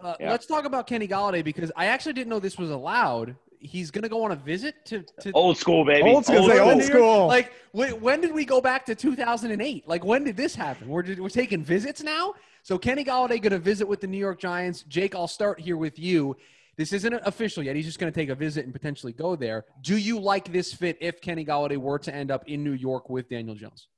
[0.00, 0.30] Uh, yeah.
[0.30, 4.02] Let's talk about Kenny Golladay because I actually didn't know this was allowed he's going
[4.02, 6.08] to go on a visit to, to Old school, baby.
[6.08, 7.26] Old school, Old old school.
[7.26, 9.88] Like, when, when did we go back to 2008?
[9.88, 10.88] Like, when did this happen?
[10.88, 12.34] We're, we're taking visits now?
[12.62, 14.82] So, Kenny Golladay going to visit with the New York Giants.
[14.82, 16.36] Jake, I'll start here with you.
[16.76, 17.74] This isn't official yet.
[17.74, 19.64] He's just going to take a visit and potentially go there.
[19.80, 23.08] Do you like this fit if Kenny Golladay were to end up in New York
[23.08, 23.88] with Daniel Jones?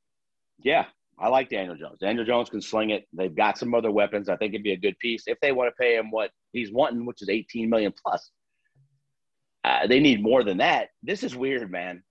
[0.63, 0.87] Yeah,
[1.19, 1.99] I like Daniel Jones.
[2.01, 3.09] Daniel Jones can sling it.
[3.13, 4.29] They've got some other weapons.
[4.29, 6.73] I think it'd be a good piece if they want to pay him what he's
[6.73, 8.31] wanting, which is 18 million plus.
[9.65, 10.91] Uh, they need more than that.
[11.03, 12.03] This is weird, man.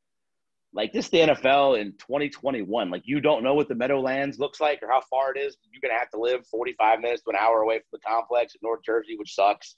[0.74, 2.90] Like this, is the NFL in 2021.
[2.92, 5.56] Like you don't know what the Meadowlands looks like or how far it is.
[5.72, 8.60] You're gonna have to live 45 minutes to an hour away from the complex in
[8.62, 9.78] North Jersey, which sucks.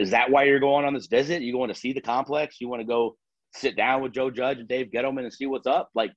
[0.00, 1.42] Is that why you're going on this visit?
[1.42, 2.60] You going to see the complex?
[2.60, 3.16] You want to go
[3.54, 5.90] sit down with Joe Judge and Dave Gettleman and see what's up?
[5.94, 6.12] Like,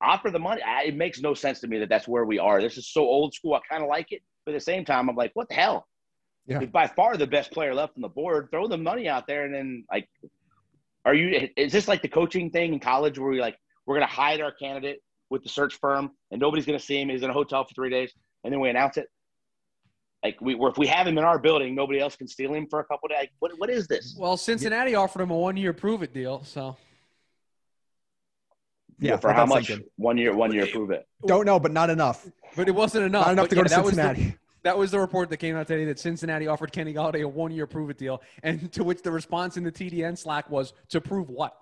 [0.00, 0.62] offer the money.
[0.84, 2.60] It makes no sense to me that that's where we are.
[2.60, 3.54] This is so old school.
[3.54, 5.86] I kind of like it, but at the same time, I'm like, what the hell?
[6.46, 6.60] Yeah.
[6.60, 8.48] He's by far the best player left on the board.
[8.50, 10.08] Throw the money out there, and then like,
[11.04, 11.48] are you?
[11.56, 14.52] Is this like the coaching thing in college where we like we're gonna hide our
[14.52, 17.10] candidate with the search firm and nobody's gonna see him?
[17.10, 19.06] He's in a hotel for three days, and then we announce it.
[20.22, 22.80] Like we, if we have him in our building, nobody else can steal him for
[22.80, 23.28] a couple days.
[23.38, 24.14] What, what is this?
[24.18, 26.76] Well, Cincinnati offered him a one-year prove-it deal, so
[28.98, 29.68] Yeah, for how much?
[29.68, 29.86] thinking.
[29.96, 31.08] One year, one year, prove it.
[31.26, 32.26] Don't know, but not enough.
[32.54, 33.26] but it wasn't enough.
[33.26, 34.36] Not enough But to go yeah, to that was the- Cincinnati.
[34.62, 37.66] That was the report that came out today that Cincinnati offered Kenny Golladay a one-year
[37.66, 41.56] prove-it deal, and to which the response in the TDN Slack was to prove what?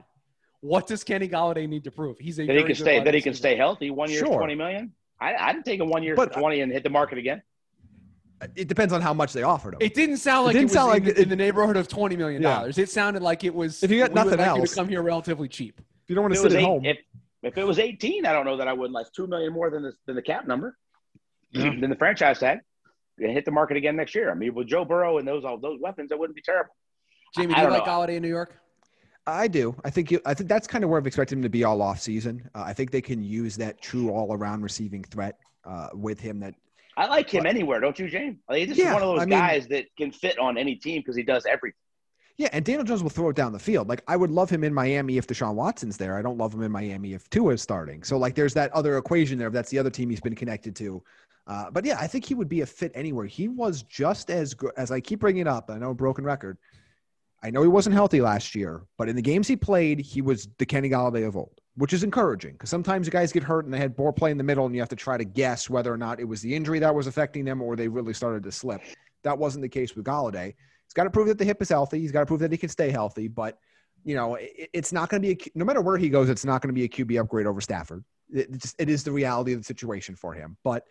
[0.62, 2.18] What does Kenny Golladay need to prove?
[2.18, 2.99] He's a That he can good stay.
[3.05, 3.40] That he can receiver.
[3.40, 3.92] stay healthy.
[3.92, 4.37] One year, Sure.
[4.37, 4.92] twenty million.
[5.21, 7.40] I, I'd take a one year But- for twenty and hit the market again.
[8.55, 9.79] It depends on how much they offered him.
[9.83, 11.77] It didn't sound like it, didn't was sound in, like the- it- in the neighborhood
[11.77, 12.79] of twenty million dollars.
[12.79, 13.83] It sounded like it was.
[13.83, 14.70] If you got we would nothing like else.
[14.70, 15.81] to come here relatively cheap.
[15.81, 16.98] if you don't want to it, sit was at eight, home, if,
[17.42, 19.83] if it was eighteen, I don't know that I wouldn't like two million more than
[19.83, 20.77] the than the cap number,
[21.53, 22.59] than the franchise tag.
[23.20, 24.31] And hit the market again next year.
[24.31, 26.70] I mean, with Joe Burrow and those all those weapons, that wouldn't be terrible.
[27.37, 27.90] Jamie, I do you like know.
[27.92, 28.55] Golladay in New York?
[29.27, 29.74] I do.
[29.85, 31.83] I think you, I think that's kind of where I've expected him to be all
[31.83, 32.48] off season.
[32.55, 36.38] Uh, I think they can use that true all around receiving threat uh, with him.
[36.38, 36.55] That
[36.99, 38.39] I like him But- anywhere, don't you, James?
[38.49, 41.01] Like, just Yeah, one of those I mean- guys that can fit on any team
[41.01, 41.77] because he does everything.
[42.39, 43.89] yeah, and Daniel Jones will throw it down the field.
[43.89, 46.17] Like I would love him in Miami if Deshaun Watson's there.
[46.17, 48.03] I don't love him in Miami if Tua is starting.
[48.03, 49.49] So like there's that other equation there.
[49.49, 51.03] If that's the other team he's been connected to.
[51.47, 53.27] Uh, but yeah, I think he would be a fit anywhere.
[53.27, 55.71] He was just as good as I keep bringing it up.
[55.71, 56.59] I know a broken record.
[57.42, 60.48] I know he wasn't healthy last year, but in the games he played, he was
[60.59, 63.72] the Kenny Golladay of old, which is encouraging because sometimes the guys get hurt and
[63.72, 65.92] they had more play in the middle, and you have to try to guess whether
[65.92, 68.53] or not it was the injury that was affecting them or they really started to
[68.53, 68.81] slip.
[69.22, 70.55] That wasn't the case with Golladay.
[70.85, 72.01] He's got to prove that the hip is healthy.
[72.01, 73.29] He's got to prove that he can stay healthy.
[73.29, 73.59] But
[74.05, 76.29] you know, it, it's not going to be a, no matter where he goes.
[76.29, 78.05] It's not going to be a QB upgrade over Stafford.
[78.33, 80.57] It, it is the reality of the situation for him.
[80.64, 80.85] But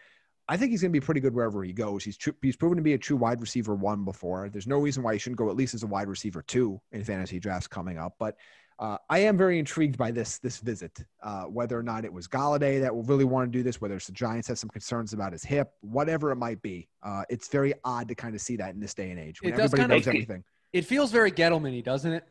[0.49, 2.03] I think he's going to be pretty good wherever he goes.
[2.03, 4.49] He's true, he's proven to be a true wide receiver one before.
[4.49, 7.03] There's no reason why he shouldn't go at least as a wide receiver two in
[7.03, 8.15] fantasy drafts coming up.
[8.17, 8.37] But
[8.79, 11.03] uh, I am very intrigued by this this visit.
[11.21, 13.95] Uh, whether or not it was Golladay that will really want to do this, whether
[13.95, 17.47] it's the Giants have some concerns about his hip, whatever it might be, uh, it's
[17.49, 19.73] very odd to kind of see that in this day and age when It does
[19.73, 20.43] everybody kinda- knows everything.
[20.73, 22.23] It feels very Gettleman-y, doesn't it?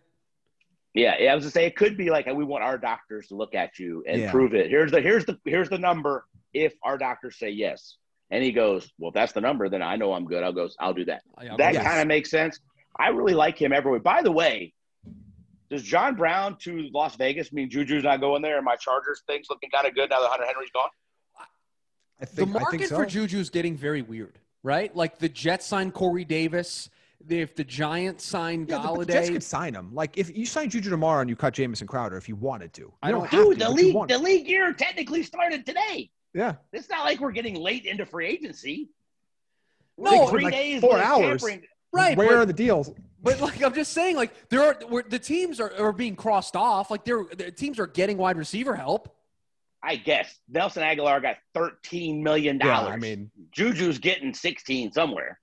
[0.94, 1.32] Yeah, yeah.
[1.32, 3.78] I was to say it could be like we want our doctors to look at
[3.78, 4.30] you and Yeah.
[4.30, 4.70] prove it.
[4.70, 6.26] Here's the here's the here's the number.
[6.54, 7.98] If our doctors say yes,
[8.30, 10.42] and he goes, well, if that's the number, then I know I'm good.
[10.42, 10.68] I'll go.
[10.80, 11.22] I'll do that.
[11.38, 11.84] Oh, yeah, That Yes.
[11.84, 12.58] kind of makes sense.
[12.98, 14.00] I really like him everywhere.
[14.00, 14.72] By the way,
[15.70, 18.56] does John Brown to Las Vegas mean Juju's not going there?
[18.56, 20.88] And my Chargers thing's looking kind of good now that Hunter Henry's gone.
[21.38, 22.96] I the think, I market think so.
[22.96, 24.94] for Juju is getting very weird, right?
[24.96, 26.88] Like the Jets signed Corey Davis.
[27.28, 29.92] If the Giants signed Yeah, the, the Jets could sign him.
[29.92, 32.82] Like if you sign Juju tomorrow and you cut Jamison Crowder if you wanted to.
[32.82, 36.10] You I don't- have to, the league the league year technically started today.
[36.36, 36.56] Yeah.
[36.74, 38.90] It's not like we're getting late into free agency.
[39.96, 41.40] No, Like three like days, four hours.
[41.40, 41.62] tampering.
[41.94, 42.14] right?
[42.14, 42.92] Where but, are the deals?
[43.22, 46.54] but like I'm just saying, like there are where the teams are, are being crossed
[46.54, 46.90] off.
[46.90, 49.16] Like they're the teams are getting wide receiver help.
[49.82, 52.74] I guess Nelson Agholor got thirteen million dollars.
[52.74, 52.94] Yeah, dollars.
[52.94, 55.40] I mean, Juju's getting sixteen somewhere.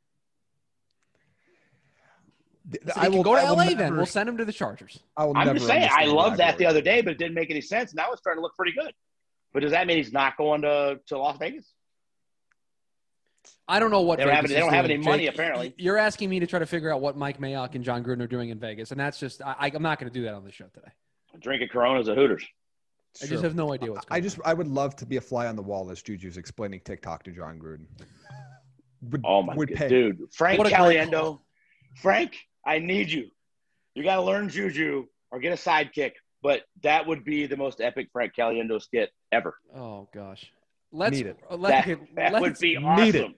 [2.72, 3.98] th- So I can will go to I will LA never- then.
[3.98, 5.00] We'll send him to the Chargers.
[5.18, 7.34] I will I'm never just saying, I loved that the other day, but it didn't
[7.34, 7.94] make any sense.
[7.96, 8.94] Now it's starting to look pretty good.
[9.54, 11.72] But does that mean he's not going to, to Las Vegas?
[13.68, 15.26] I don't know what They don't have Vegas any- they don't have doing, any money,
[15.26, 15.34] Jake.
[15.36, 15.74] apparently.
[15.78, 18.28] You're asking me to try to figure out what Mike Mayock and Jon Gruden are
[18.28, 20.52] doing in Vegas, and that's just I, I'm not going to do that on the
[20.52, 20.92] show today.
[21.40, 22.46] Drinking Coronas at Hooters.
[23.22, 24.18] I just have no idea what's going on.
[24.18, 26.82] I just I would love to be a fly on the wall as Juju's explaining
[26.82, 27.86] TikTok to Jon Gruden.
[29.12, 29.90] Would, Oh my would god, pay.
[29.90, 30.18] dude!
[30.34, 31.42] Frank What a great Caliendo.
[31.98, 33.28] Frank, I need you.
[33.96, 36.14] You got to learn Juju or get a sidekick.
[36.42, 39.56] But that would be the most epic Frank Caliendo skit ever.
[39.76, 40.52] Oh gosh,
[40.92, 41.40] let's Need it.
[41.50, 43.22] let That, that would let's- be Need it.
[43.24, 43.36] awesome.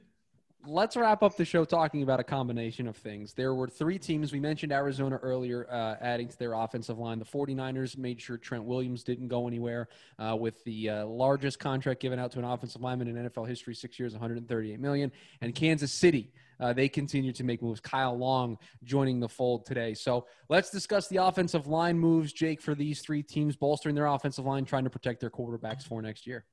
[0.67, 3.33] let's wrap up the show talking about a combination of things.
[3.33, 4.31] There were three teams.
[4.33, 7.19] We mentioned Arizona earlier, uh, adding to their offensive line.
[7.19, 12.01] The 49ers made sure Trent Williams didn't go anywhere uh, with the uh, largest contract
[12.01, 15.11] given out to an offensive lineman in NFL history, six years, 138 million.
[15.41, 17.79] And Kansas City, uh, they continue to make moves.
[17.79, 19.93] Kyle Long joining the fold today.
[19.93, 24.45] So let's discuss the offensive line moves, Jake, for these three teams bolstering their offensive
[24.45, 26.45] line, trying to protect their quarterbacks for next year.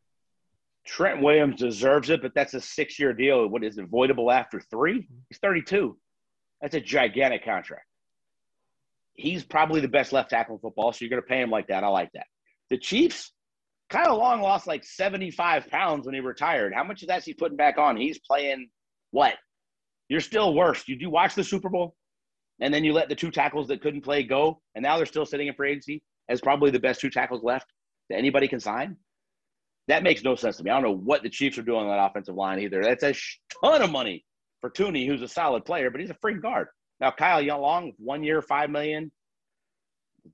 [0.84, 3.46] Trent Williams deserves it, but that's a six year deal.
[3.46, 5.06] What is it, voidable after three?
[5.28, 5.96] He's 32.
[6.60, 7.86] That's a gigantic contract.
[9.14, 11.68] He's probably the best left tackle in football, so you're going to pay him like
[11.68, 11.84] that.
[11.84, 12.26] I like that.
[12.70, 13.32] The Chiefs,
[13.90, 16.72] Kyle Long lost like 75 pounds when he retired.
[16.74, 17.96] How much of that he putting back on?
[17.96, 18.70] He's playing
[19.10, 19.34] what?
[20.12, 20.86] You're still worse.
[20.86, 21.96] You do watch the Super Bowl,
[22.60, 25.24] and then you let the two tackles that couldn't play go, and now they're still
[25.24, 27.72] sitting in free agency as probably the best two tackles left
[28.10, 28.98] that anybody can sign.
[29.88, 30.70] That makes no sense to me.
[30.70, 32.82] I don't know what the Chiefs are doing on that offensive line either.
[32.82, 33.14] That's a
[33.64, 34.26] ton of money
[34.60, 36.68] for Thuney, who's a solid player, but he's a free guard.
[37.00, 39.10] Now Kyle Young Long, one year, five million.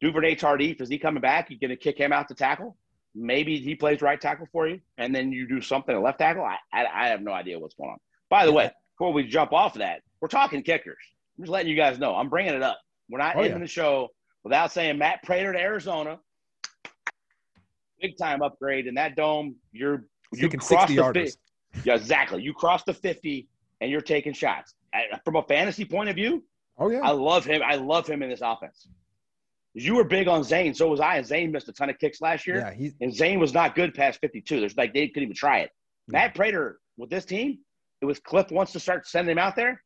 [0.00, 1.50] Duvernay Tardif, is he coming back?
[1.50, 2.76] You're going to kick him out to tackle?
[3.14, 6.42] Maybe he plays right tackle for you, and then you do something at left tackle.
[6.42, 7.98] I, I, I have no idea what's going on.
[8.28, 10.96] By the way, before we jump off of that, we're talking kickers.
[11.38, 12.14] I'm just letting you guys know.
[12.14, 12.80] I'm bringing it up.
[13.08, 13.58] We're not oh, ending yeah.
[13.58, 14.08] the show
[14.42, 16.18] without saying Matt Prater to Arizona
[18.00, 19.56] big time upgrade in that dome.
[19.72, 21.36] You're you cross the yarders.
[21.84, 22.42] Yeah, exactly.
[22.42, 23.46] You cross the 50
[23.80, 24.74] and you're taking shots.
[25.24, 26.42] From a fantasy point of view,
[26.78, 27.62] oh yeah, I love him.
[27.64, 28.88] I love him in this offense.
[29.74, 31.16] You were big on Zane, so was I.
[31.16, 32.74] And Zane missed a ton of kicks last year.
[32.78, 34.60] Yeah, and Zane was not good past 52.
[34.60, 35.70] There's like they couldn't even try it.
[36.08, 36.20] Yeah.
[36.20, 37.58] Matt Prater with this team,
[38.00, 39.82] it was Kliff wants to start sending him out there.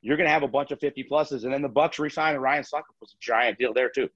[0.00, 2.64] You're going to have a bunch of 50 pluses, and then the Bucs re-signing Ryan
[2.64, 4.08] Succop was a giant deal there too.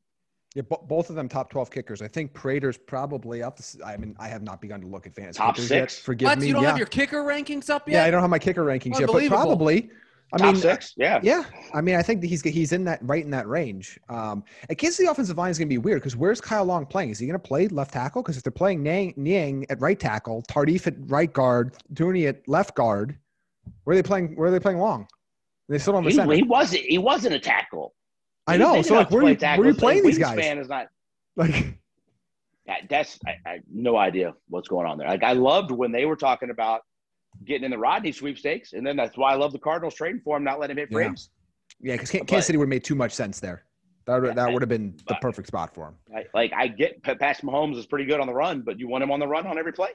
[0.56, 2.02] Yeah, b- both of them top 12 kickers.
[2.02, 3.56] I think Prater's probably up.
[3.56, 5.70] To, I mean, I have not begun to look at fantasy top six.
[5.70, 5.92] Yet.
[5.92, 6.38] Forgive what?
[6.38, 6.48] me.
[6.48, 6.70] You don't yeah.
[6.70, 7.94] have your kicker rankings up yet?
[7.94, 9.90] Yeah, I don't have my kicker rankings yet, but probably.
[10.32, 10.94] I top mean, six.
[10.96, 11.44] Yeah, yeah.
[11.72, 14.00] I mean, I think he's he's in that right in that range.
[14.08, 16.84] Um, and Kansas City offensive line is going to be weird because where's Kyle Long
[16.84, 17.10] playing?
[17.10, 18.22] Is he going to play left tackle?
[18.22, 22.48] Because if they're playing Niang, Niang at right tackle, Tardif at right guard, Thuney at
[22.48, 23.16] left guard,
[23.84, 24.36] where are they playing?
[24.36, 25.06] Where are they playing Long?
[25.68, 26.34] They still on the he, center.
[26.34, 26.82] He wasn't.
[26.82, 27.94] He wasn't a tackle.
[28.46, 28.80] I know.
[28.82, 30.38] So like, where are you, where are you playing these guys?
[30.38, 30.86] Is not,
[31.36, 31.78] like,
[32.88, 35.08] that's I, I no idea what's going on there.
[35.08, 36.82] Like I loved when they were talking about
[37.44, 40.36] getting in the Rodney sweepstakes, and then that's why I love the Cardinals trading for
[40.36, 41.30] him, not letting him hit frames.
[41.80, 43.64] Yeah, because yeah, Kansas City would have made too much sense there.
[44.06, 45.94] That would, that would have been the perfect spot for him.
[46.14, 49.02] I, like I get Patrick Mahomes is pretty good on the run, but you want
[49.02, 49.90] him on the run on every play.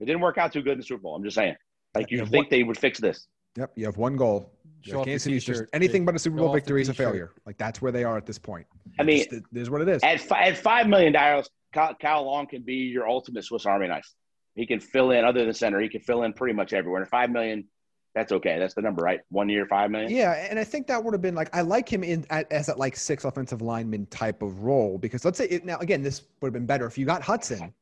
[0.00, 1.14] It didn't work out too good in the Super Bowl.
[1.14, 1.54] I'm just saying.
[1.94, 3.26] Like you, you think one, they would fix this?
[3.56, 4.50] Yep, you have one goal.
[4.82, 7.32] Show Kansas City's just anything but a Super Bowl victory is a failure.
[7.46, 8.66] Like that's where they are at this point.
[8.98, 10.02] I mean, this is what it is.
[10.02, 14.10] At, at five million dollars, Kyle, Long can be your ultimate Swiss Army knife.
[14.54, 17.00] He can fill in, other than center, he can fill in pretty much everywhere.
[17.00, 17.68] And five million,
[18.14, 18.58] that's okay.
[18.58, 19.20] That's the number, right?
[19.30, 20.10] One year, five million.
[20.10, 22.78] Yeah, and I think that would have been like I like him in as that
[22.78, 26.48] like six offensive lineman type of role because let's say it, now again this would
[26.48, 27.72] have been better if you got Hudson.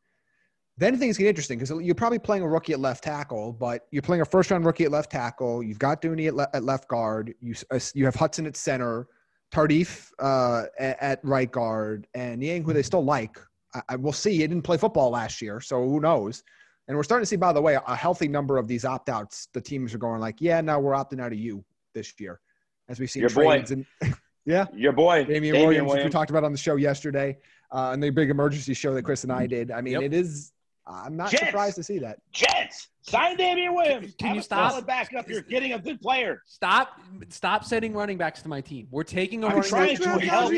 [0.80, 4.00] Then things get interesting because you're probably playing a rookie at left tackle, but you're
[4.00, 5.62] playing a first round rookie at left tackle.
[5.62, 7.34] You've got Thuney at, le- at left guard.
[7.38, 9.06] You uh, you have Hudson at center,
[9.52, 13.38] Tardif uh, at, at, right guard, and Niang, who they still like,
[13.74, 14.30] I, I will see.
[14.30, 16.42] He didn't play football last year, so who knows?
[16.88, 19.48] And we're starting to see, by the way, a healthy number of these opt outs.
[19.52, 21.62] The teams are going like, yeah, now we're opting out of you
[21.92, 22.40] this year,
[22.88, 23.70] as we see your trades.
[23.70, 23.84] And
[24.46, 27.36] yeah, your boy, Damian, Damien Williams, Williams, we talked about on the show yesterday,
[27.70, 29.70] uh, and the big emergency show that Chris and I did.
[29.70, 30.02] I mean, yep.
[30.04, 30.52] it is.
[30.90, 31.46] I'm not Jets.
[31.46, 32.18] surprised to see that.
[32.32, 34.14] Jets sign Damien Williams.
[34.18, 34.72] Can you stop?
[34.72, 35.28] Solid backup.
[35.28, 36.42] You're getting a good player.
[36.46, 37.00] Stop.
[37.28, 38.88] Stop sending running backs to my team.
[38.90, 40.18] We're taking a I'm running back.
[40.18, 40.52] To help.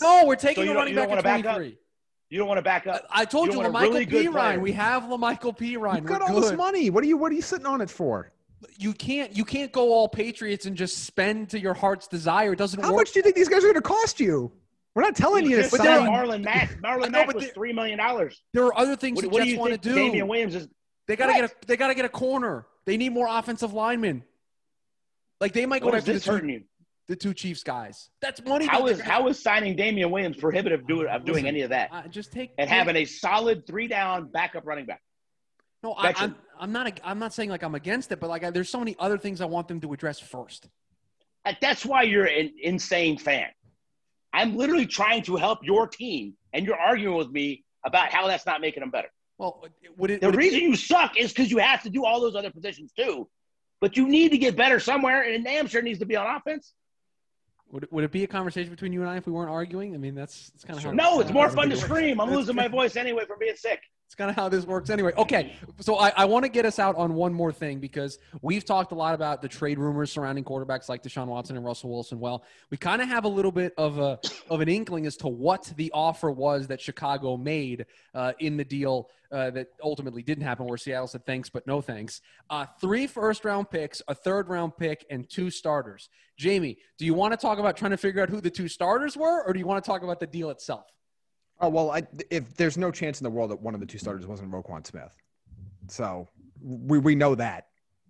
[0.00, 1.78] No, we're taking so a running back at 23.
[2.28, 3.06] You don't want to back up.
[3.08, 4.60] I told you, you La'Mical really Perine.
[4.60, 5.96] We have La'Mical Perine.
[5.96, 6.90] You've got all this money.
[6.90, 7.16] What are you?
[7.16, 8.32] What are you sitting on it for?
[8.78, 9.36] You can't.
[9.36, 12.52] You can't go all Patriots and just spend to your heart's desire.
[12.52, 13.02] It doesn't How work.
[13.02, 14.50] much do you think these guys are going to cost you?
[14.96, 16.08] We're not telling you, to sign.
[16.08, 16.70] Marlon Mack.
[16.82, 18.42] Marlon Mack was three million dollars.
[18.54, 19.94] There are other things what, the Jets want to do.
[19.94, 20.68] Damien Williams is.
[21.06, 21.66] They got to get a.
[21.66, 22.66] They got to get a corner.
[22.86, 24.24] They need more offensive linemen.
[25.38, 26.62] Like they might go what after the hurting you?
[27.08, 28.08] the two Chiefs guys.
[28.22, 28.64] That's money.
[28.64, 31.90] How is how is signing Damien Williams prohibitive do, of doing any of that?
[31.92, 35.02] Uh, just take and take, having a solid three down backup running back.
[35.82, 37.00] No, I, am I'm, I'm not.
[37.04, 39.42] I'm not saying like I'm against it, but like I, there's so many other things
[39.42, 40.68] I want them to address first.
[41.60, 43.50] That's why you're an insane fan.
[44.32, 48.46] I'm literally trying to help your team, and you're arguing with me about how that's
[48.46, 49.08] not making them better.
[49.38, 49.62] Well,
[49.96, 52.20] would it, the would reason it, you suck is because you have to do all
[52.20, 53.28] those other positions too.
[53.80, 56.72] But you need to get better somewhere, and Nam sure needs to be on offense.
[57.72, 59.94] Would, would it be a conversation between you and I if we weren't arguing?
[59.94, 60.94] I mean, that's, that's kind of sure.
[60.94, 61.20] no.
[61.20, 62.20] It's more fun to scream.
[62.20, 63.80] I'm losing my voice anyway from being sick.
[64.06, 65.12] It's kind of how this works anyway.
[65.18, 68.64] Okay, so I, I want to get us out on one more thing because we've
[68.64, 72.20] talked a lot about the trade rumors surrounding quarterbacks like Deshaun Watson and Russell Wilson.
[72.20, 75.28] Well, we kind of have a little bit of a of an inkling as to
[75.28, 80.44] what the offer was that Chicago made uh, in the deal uh, that ultimately didn't
[80.44, 82.20] happen, where Seattle said thanks but no thanks.
[82.48, 86.08] Uh, three first round picks, a third round pick, and two starters.
[86.36, 89.16] Jamie, do you want to talk about trying to figure out who the two starters
[89.16, 90.86] were, or do you want to talk about the deal itself?
[91.60, 93.98] Oh well, I, if there's no chance in the world that one of the two
[93.98, 95.14] starters wasn't Roquan Smith,
[95.88, 96.28] so
[96.62, 97.68] we we know that.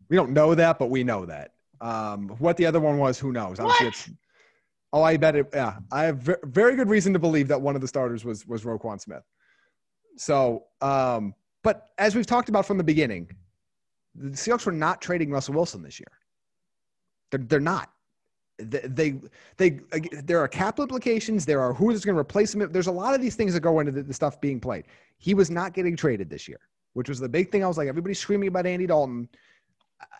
[0.08, 1.52] We don't know that, but we know that.
[1.80, 3.60] Um, what the other one was, who knows?
[3.60, 4.10] Obviously, it's.
[4.92, 5.48] Oh, I bet it.
[5.52, 8.46] Yeah, I have ve- very good reason to believe that one of the starters was
[8.46, 9.22] was Roquan Smith.
[10.16, 13.30] So, um, but as we've talked about from the beginning,
[14.14, 16.10] the Seahawks were not trading Russell Wilson this year.
[17.30, 17.90] They're they're not
[18.58, 19.14] they
[19.56, 19.80] they
[20.24, 23.14] there are capital implications there are who is going to replace him there's a lot
[23.14, 24.84] of these things that go into the, the, stuff being played.
[25.18, 26.60] He was not getting traded this year
[26.94, 27.62] which was the big thing.
[27.62, 29.28] I was like everybody's screaming about andy dalton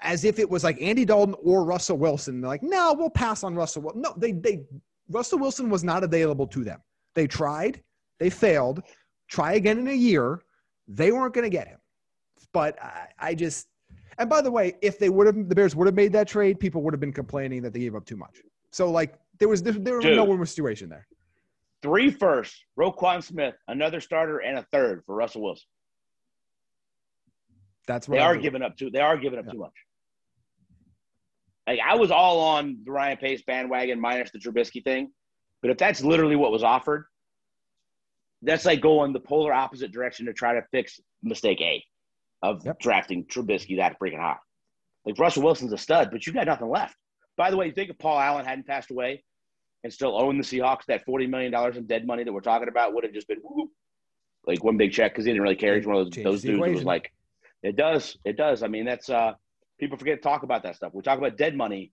[0.02, 2.40] as if it was like andy dalton or russell wilson.
[2.40, 4.64] They're like no we'll pass on russell no they they
[5.08, 6.80] russell wilson was not available to them.
[7.14, 7.82] They tried
[8.18, 8.82] they failed.
[9.28, 10.42] Try again in a year
[10.88, 11.78] they weren't going to get him.
[12.52, 13.68] But I, I just
[14.18, 16.58] and by the way, if they would have, the Bears would have made that trade,
[16.58, 18.40] people would have been complaining that they gave up too much.
[18.72, 21.06] So like there was there, was no win situation there.
[21.82, 25.66] Three firsts, Roquan Smith, another starter, and a third for Russell Wilson.
[27.86, 28.42] That's what they I'm are doing.
[28.42, 28.90] giving up too.
[28.90, 29.52] They are giving up yeah.
[29.52, 29.72] too much.
[31.66, 35.10] Like I was all on the Ryan Pace bandwagon minus the Trubisky thing,
[35.60, 37.04] but if that's literally what was offered,
[38.42, 41.84] that's like going the polar opposite direction to try to fix mistake A
[42.46, 42.78] of yep.
[42.78, 44.36] drafting Trubisky that freaking high.
[45.04, 46.96] Like Russell Wilson's a stud, but you got nothing left.
[47.36, 49.22] By the way, you think if Paul Allen hadn't passed away
[49.84, 52.68] and still owned the Seahawks, that forty million dollars in dead money that we're talking
[52.68, 53.70] about would have just been whoop,
[54.46, 55.76] like one big check because he didn't really care.
[55.76, 57.12] He's one of those, those dudes who was like,
[57.62, 58.62] it does, it does.
[58.62, 59.34] I mean, that's uh,
[59.78, 60.92] people forget to talk about that stuff.
[60.94, 61.92] We talk about dead money.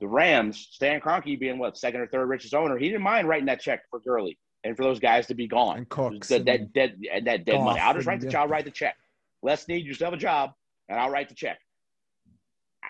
[0.00, 3.46] The Rams, Stan Kroenke being what second or third richest owner, he didn't mind writing
[3.46, 5.78] that check for Gurley and for those guys to be gone.
[5.78, 7.80] And Cooks, that, that dead that dead money.
[7.80, 8.96] I'll just write the child, write the check.
[9.42, 10.50] Les Snead yourself a job,
[10.88, 11.58] and I'll write the check.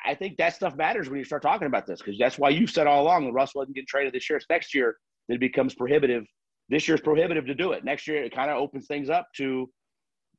[0.04, 2.66] I think that stuff matters when you start talking about this because that's why you
[2.66, 4.36] said all along that Russ wasn't getting traded this year.
[4.36, 4.96] It's next year
[5.28, 6.24] that it becomes prohibitive.
[6.68, 7.84] This year's prohibitive to do it.
[7.84, 9.70] Next year it kind of opens things up to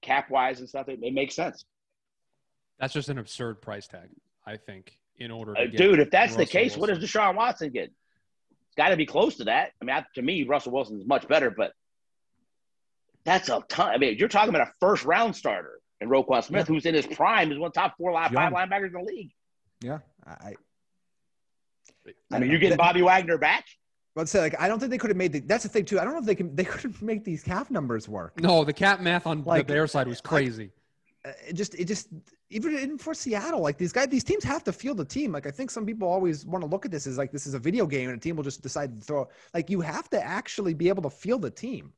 [0.02, 0.88] cap wise and stuff.
[0.88, 1.66] It, it, makes sense.
[2.80, 4.10] That's just an absurd price tag,
[4.46, 4.98] I think.
[5.18, 6.80] In order, uh, dude, if that's Russell the case, Wilson.
[6.80, 7.86] what does Deshaun Watson get?
[7.90, 9.72] It's got to be close to that.
[9.82, 11.74] I mean, to me, Russell Wilson is much better, but
[13.26, 13.90] that's a ton.
[13.90, 16.74] I mean, you're talking about a first round starter and Roquan Smith, yeah.
[16.74, 19.32] who's in his prime, is one of top four five linebackers in the league.
[19.82, 20.32] Yeah, I.
[20.32, 20.56] I
[22.32, 23.66] I mean, you're getting Bobby Wagner back.
[24.16, 25.40] Let's say, like, I don't think they could have made the.
[25.40, 26.00] That's the thing too.
[26.00, 26.56] I don't know if they can.
[26.56, 28.40] They couldn't make these cap numbers work.
[28.40, 30.72] No, the cap math on like, the Bear side was crazy.
[31.26, 32.08] Like, it just, it just,
[32.50, 35.32] even for Seattle, like these guys, these teams have to field a team.
[35.34, 37.54] Like I think some people always want to look at this as like this is
[37.54, 39.28] a video game, and a team will just decide to throw.
[39.54, 41.94] Like you have to actually be able to field a team.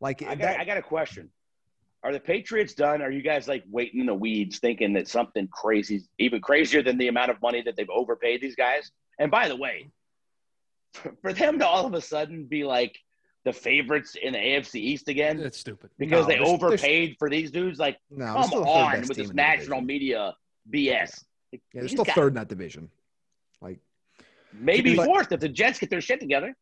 [0.00, 1.30] Like I got, that, I got a question.
[2.04, 3.00] Are the Patriots done?
[3.00, 6.98] Are you guys like waiting in the weeds thinking that something crazy, even crazier than
[6.98, 8.90] the amount of money that they've overpaid these guys?
[9.18, 9.90] And by the way,
[11.22, 12.98] for them to all of a sudden be like
[13.46, 17.50] the favorites in the AFC East again, it's stupid because no, they overpaid for these
[17.50, 17.78] dudes.
[17.78, 20.34] Like, no, come on with this national media
[20.70, 21.24] BS.
[21.52, 22.90] Yeah, they're still third in that division.
[23.62, 23.78] Like,
[24.52, 26.54] maybe fourth if the Jets get their shit together.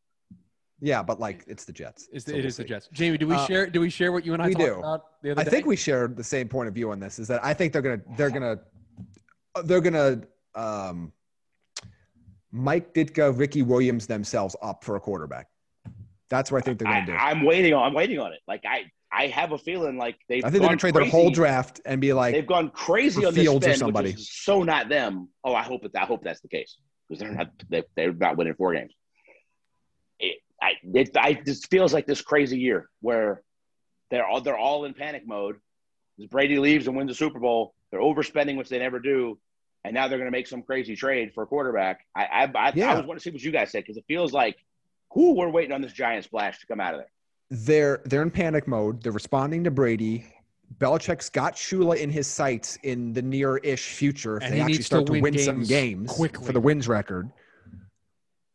[0.85, 2.09] Yeah, but like it's the Jets.
[2.12, 2.89] It's the, so it we'll is the Jets.
[2.93, 3.66] Jamie, do we uh, share?
[3.68, 4.78] Do we share what you and I we talked do.
[4.80, 5.51] about the other I day?
[5.51, 7.20] think we shared the same point of view on this.
[7.20, 8.59] Is that I think they're gonna they're gonna
[9.64, 10.22] they're gonna
[10.57, 11.12] um,
[12.51, 15.47] Mike Ditka, Ricky Williams themselves up for a quarterback.
[16.28, 17.12] That's what I think they're gonna do.
[17.12, 17.85] I'm waiting on.
[17.85, 18.41] I'm waiting on it.
[18.49, 20.45] Like I I have a feeling like they've.
[20.45, 21.11] I think they're gonna trade crazy.
[21.11, 24.16] their whole draft and be like they've gone crazy on Fields spend, or somebody.
[24.16, 25.28] so not them.
[25.45, 25.93] Oh, I hope it.
[25.95, 26.76] I hope that's the case
[27.09, 27.51] because they're not.
[27.68, 28.93] They, they're not winning four games.
[30.63, 33.43] I it I just feels like this crazy year where
[34.11, 35.57] they're all they're all in panic mode.
[36.21, 39.39] As Brady leaves and wins the Super Bowl, they're overspending, which they never do,
[39.83, 42.07] and now they're going to make some crazy trade for a quarterback.
[42.15, 42.93] I I, I, yeah.
[42.93, 44.57] I was want to see what you guys said because it feels like
[45.11, 47.11] who we're waiting on this giant splash to come out of there.
[47.51, 49.03] They're they're in panic mode.
[49.03, 50.27] They're responding to Brady.
[50.79, 55.07] Belichick's got Shula in his sights in the near-ish future if and they actually start
[55.07, 56.47] to win, win some games quickly.
[56.47, 57.31] for the wins record.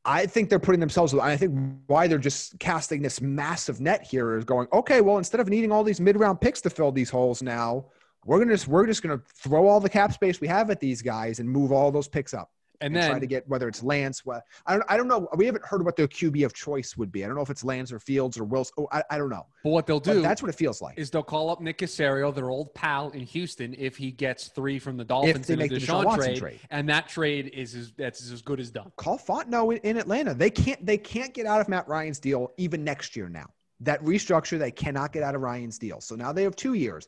[0.08, 1.14] I think they're putting themselves.
[1.14, 1.54] I think
[1.88, 4.70] why they're just casting this massive net here is going.
[4.72, 7.86] Okay, well, instead of needing all these mid-round picks to fill these holes, now
[8.26, 11.02] we're gonna just we're just gonna throw all the cap space we have at these
[11.02, 12.52] guys and move all those picks up.
[12.80, 14.24] And and, try then- to get whether it's Lance.
[14.26, 15.28] What I don't, I don't know.
[15.36, 17.24] We haven't heard what their QB of choice would be.
[17.24, 18.72] I don't know if it's Lance or Fields or Wills.
[18.78, 19.48] Oh, I, I don't know.
[19.64, 20.98] But what they'll But do that's what it feels like.
[21.00, 24.78] is they'll call up Nick Caserio, their old pal in Houston, if he gets three
[24.80, 26.60] from the Dolphins they in make the Deshaun Deshaun trade, trade.
[26.70, 28.92] and that trade is as, that's as good as done.
[28.96, 30.34] Call Fontenot in, in Atlanta.
[30.34, 30.86] They can't.
[30.86, 33.28] They can't get out of Matt Ryan's deal even next year.
[33.30, 33.48] Now
[33.80, 36.00] that restructure, they cannot get out of Ryan's deal.
[36.02, 37.08] So now they have two years.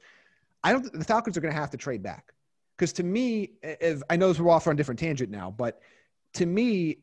[0.64, 0.92] I don't.
[0.92, 2.34] The Falcons are going to have to trade back
[2.80, 5.82] because to me, if, I know this we're off on a different tangent now, but
[6.36, 7.00] to me,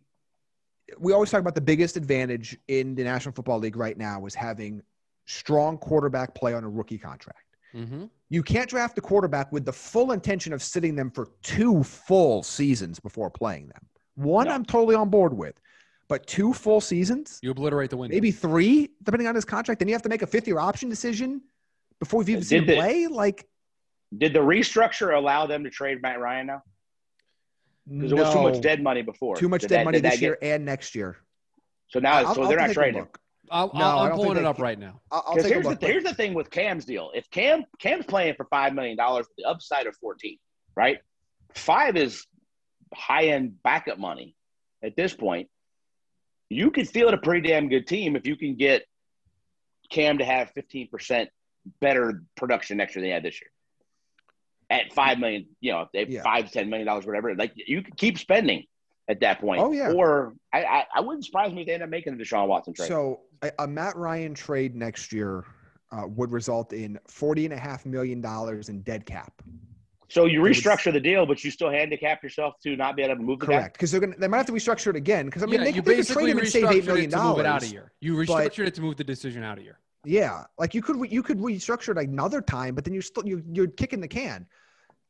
[0.99, 4.35] we always talk about the biggest advantage in the National Football League right now is
[4.35, 4.81] having
[5.27, 7.41] strong quarterback play on a rookie contract.
[7.75, 8.05] Mm-hmm.
[8.31, 12.43] You can't draft a quarterback with the full intention of sitting them for two full
[12.43, 13.85] seasons before playing them.
[14.15, 14.55] One, No.
[14.55, 15.61] I'm totally on board with,
[16.09, 18.15] but two full seasons, You obliterate the window.
[18.15, 19.81] maybe three, depending on his contract.
[19.81, 21.43] Then you have to make a fifth year option decision
[22.01, 23.09] before we've even seen him play.
[23.09, 23.47] Like,
[24.17, 26.63] Did the restructure allow them to trade Matt Ryan now?
[27.89, 29.37] Because there was too much dead money before.
[29.37, 31.17] Too much Did dead that- money this year get- and next year.
[31.89, 33.01] So now, I'll- so I'll they're not take a trading.
[33.03, 33.19] look.
[33.49, 35.01] I'll, No, I'll, I I'm pulling it up can- right now.
[35.13, 35.81] I'll, I'll Because take a here's look.
[35.81, 37.13] the, here's the thing with Cam's deal.
[37.15, 40.39] If Cam Cam's playing for five million dollars with the upside of fourteen,
[40.77, 40.99] right?
[41.55, 42.27] Five is
[42.93, 44.35] high end backup money
[44.83, 45.49] at this point.
[46.51, 48.85] You could field a pretty damn good team if you can get
[49.91, 51.31] Cam to have fifteen percent
[51.81, 53.51] better production next year than he had this year.
[54.69, 56.23] At five million, you know, if Yeah.
[56.23, 57.35] five ten million dollars, whatever.
[57.37, 58.65] Like you could keep spending
[59.09, 59.61] at that point.
[59.63, 59.93] Oh, yeah.
[59.93, 62.75] Or I, I, I wouldn't surprise me if they end up making the Deshaun Watson
[62.75, 62.89] trade.
[62.89, 65.45] So a, a Matt Ryan trade next year
[65.93, 69.33] uh, would result in forty and a half million dollars in dead cap.
[70.09, 73.03] So you It was- restructure the deal, but you still handicap yourself to not be
[73.03, 73.53] able to move the guy.
[73.59, 75.27] Correct, because they're gonna they might have to restructure it again.
[75.27, 77.11] Because I mean, yeah, they, you they could basically trade him and save eight million
[77.11, 77.25] dollars.
[77.25, 77.71] to move it out of dollars.
[77.71, 77.93] here.
[78.01, 79.79] You but- it to move the decision out of here.
[80.09, 83.43] Yeah, like you could you could restructure it another time, but then you're still you're,
[83.53, 84.47] you're kicking the can.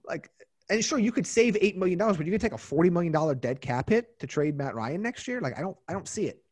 [0.08, 0.30] Like,
[0.70, 3.12] and sure, you could save eight million dollars, but you could take a forty million
[3.12, 5.42] dollar dead cap hit to trade Matt Ryan next year.
[5.42, 6.42] Like, I don't I don't see it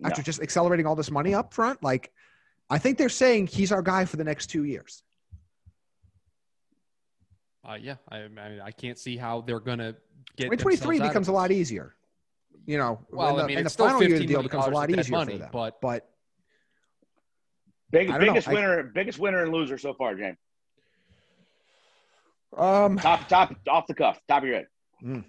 [0.00, 0.08] No.
[0.08, 1.84] after just accelerating all this money up front.
[1.84, 2.10] Like,
[2.68, 5.04] I think they're saying he's our guy for the next two years.
[7.66, 9.94] Uh, yeah, I, I mean, I can't see how they're gonna
[10.36, 10.50] get.
[10.50, 11.94] 2023 themselves becomes a lot easier.
[12.66, 14.66] You know, Well, and the, I mean, and the final year of the deal becomes
[14.66, 15.50] a lot easier money, for them.
[15.52, 16.10] but- but
[17.90, 18.26] Big, don't know.
[18.26, 20.36] biggest I- winner, biggest winner and loser so far, James.
[22.56, 25.24] um, Top, top, off the cuff, top of your head.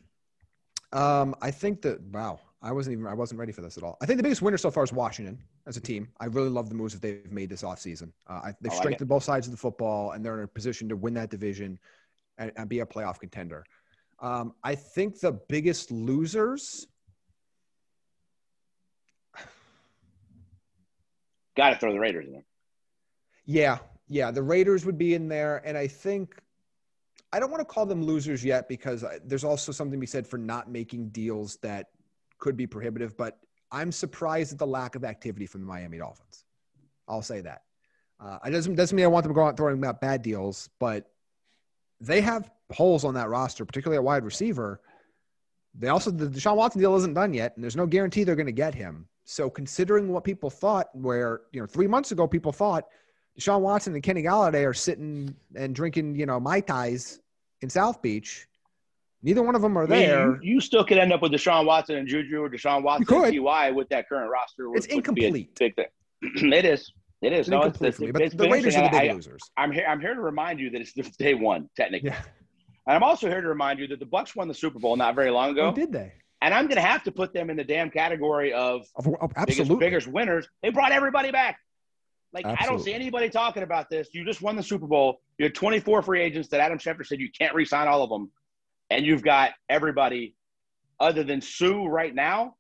[0.92, 3.98] Um, I think that wow, I wasn't even I wasn't ready for this at all.
[4.02, 5.38] I think the biggest winner so far is Washington
[5.68, 6.08] as a team.
[6.20, 8.12] I really love the moves that they've made this offseason.
[8.28, 10.88] Uh, I, they've like strengthened both sides of the football, and they're in a position
[10.90, 11.80] to win that division
[12.38, 13.66] and, and be a playoff contender.
[14.20, 16.88] Um, I think the biggest losers.
[21.56, 22.46] Got to throw the Raiders in there.
[23.46, 23.78] Yeah,
[24.08, 26.36] yeah, the Raiders would be in there, and I think
[27.32, 30.28] I don't want to call them losers yet because there's also something to be said
[30.28, 31.88] for not making deals that
[32.38, 33.18] could be prohibitive.
[33.18, 33.40] But
[33.72, 36.46] I'm surprised at the lack of activity from the Miami Dolphins.
[37.08, 37.64] I'll say that.
[38.20, 40.70] Uh, it doesn't doesn't mean I want them to go out throwing out bad deals,
[40.80, 41.12] but
[42.00, 44.82] they have holes on that roster, particularly a wide receiver.
[45.78, 48.46] They also the Deshaun Watson deal isn't done yet, and there's no guarantee they're going
[48.46, 49.08] to get him.
[49.26, 52.86] So considering what people thought, where you know three months ago people thought
[53.40, 57.20] Deshaun Watson and Kenny Golladay are sitting and drinking you know mai tais
[57.62, 58.48] in South Beach,
[59.24, 60.40] neither one of them are there.
[60.42, 63.46] you, you still could end up with Deshaun Watson and Juju or Deshaun Watson and
[63.46, 64.70] Ty with that current roster.
[64.70, 65.56] would- It's would be a incomplete.
[65.60, 65.86] Big thing.
[66.54, 66.92] it is.
[67.24, 67.40] It is.
[67.40, 69.42] It's No, it's, it's, me, but it's the Raiders are the big I- losers.
[69.58, 69.86] I'm here.
[69.90, 72.22] I'm here to remind you that it's day one, technically, Yeah,
[72.86, 75.16] and I'm also here to remind you that the Bucs won the Super Bowl not
[75.16, 76.14] very long ago, oh, did they?
[76.46, 79.32] And I'm going to have to put them in the damn category of Of- of-
[79.48, 80.48] biggest, biggest winners.
[80.62, 81.58] They brought everybody back.
[82.34, 84.10] Like I don't see anybody talking about this.
[84.14, 85.22] You just won the Super Bowl.
[85.40, 88.30] You had 24 free agents that Adam Schefter said you can't re-sign all of them,
[88.92, 90.36] and you've got everybody
[91.00, 92.58] other than Suh right now,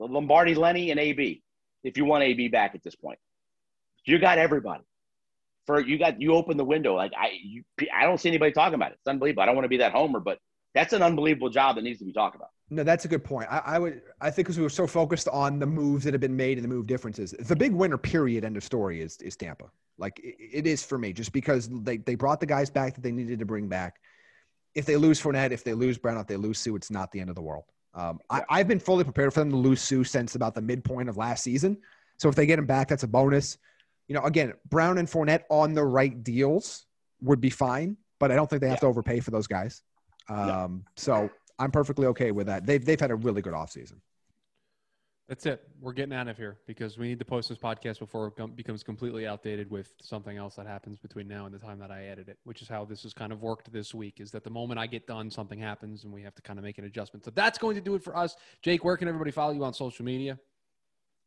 [0.00, 1.40] Lombardi, Lenny, and AB.
[1.84, 3.20] If you want AB back at this point,
[4.04, 4.82] you got everybody.
[5.66, 6.96] For you got you open the window.
[6.96, 7.62] Like I, you,
[7.94, 8.94] I don't see anybody talking about it.
[8.94, 9.44] It's unbelievable.
[9.44, 10.38] I don't want to be that homer, but
[10.74, 12.48] that's an unbelievable job that needs to be talked about.
[12.74, 13.48] No, that's a good point.
[13.50, 16.20] I, I would, I think, because we were so focused on the moves that have
[16.20, 17.32] been made and the move differences.
[17.38, 19.70] The big winner, period, end of story, is is Tampa.
[19.96, 23.02] Like it, it is for me, just because they they brought the guys back that
[23.02, 24.00] they needed to bring back.
[24.74, 27.20] If they lose Fournette, if they lose Brown, if they lose Suh, it's not the
[27.20, 27.64] end of the world.
[27.94, 31.08] Um, I, I've been fully prepared for them to lose Suh since about the midpoint
[31.08, 31.78] of last season.
[32.16, 33.56] So if they get him back, that's a bonus.
[34.08, 36.86] You know, again, Brown and Fournette on the right deals
[37.20, 39.82] would be fine, but I don't think they have to overpay for those guys.
[40.28, 42.66] Um, So I'm perfectly okay with that.
[42.66, 44.00] They've they've had a really good offseason.
[45.28, 45.62] That's it.
[45.80, 48.52] We're getting out of here because we need to post this podcast before it com-
[48.52, 52.04] becomes completely outdated with something else that happens between now and the time that I
[52.04, 54.20] edit it, which is how this has kind of worked this week.
[54.20, 56.64] Is that the moment I get done, something happens and we have to kind of
[56.64, 57.24] make an adjustment.
[57.24, 58.36] So that's going to do it for us.
[58.60, 60.38] Jake, where can everybody follow you on social media?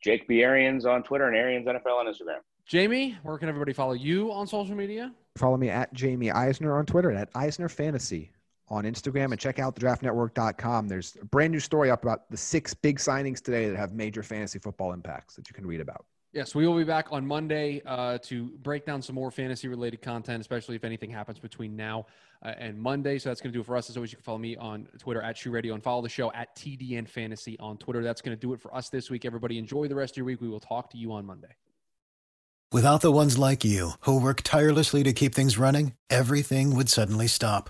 [0.03, 0.43] Jake B.
[0.43, 2.41] Arians on Twitter and Arians NFL on Instagram.
[2.67, 5.11] Jamie, where can everybody follow you on social media?
[5.37, 8.31] Follow me at Jamie Eisner on Twitter and at Eisner Fantasy
[8.69, 10.87] on Instagram and check out thedraftnetwork.com.
[10.87, 14.23] There's a brand new story up about the six big signings today that have major
[14.23, 16.05] fantasy football impacts that you can read about.
[16.33, 20.01] Yes, we will be back on Monday uh, to break down some more fantasy related
[20.01, 22.05] content, especially if anything happens between now
[22.43, 23.17] uh, and Monday.
[23.17, 23.89] So that's going to do it for us.
[23.89, 26.31] As always, you can follow me on Twitter at Shoe Radio and follow the show
[26.33, 28.03] at TDN Fantasy on Twitter.
[28.03, 29.25] That's going to do it for us this week.
[29.25, 30.41] Everybody, enjoy the rest of your week.
[30.41, 31.55] We will talk to you on Monday.
[32.73, 37.27] Without the ones like you who work tirelessly to keep things running, everything would suddenly
[37.27, 37.69] stop.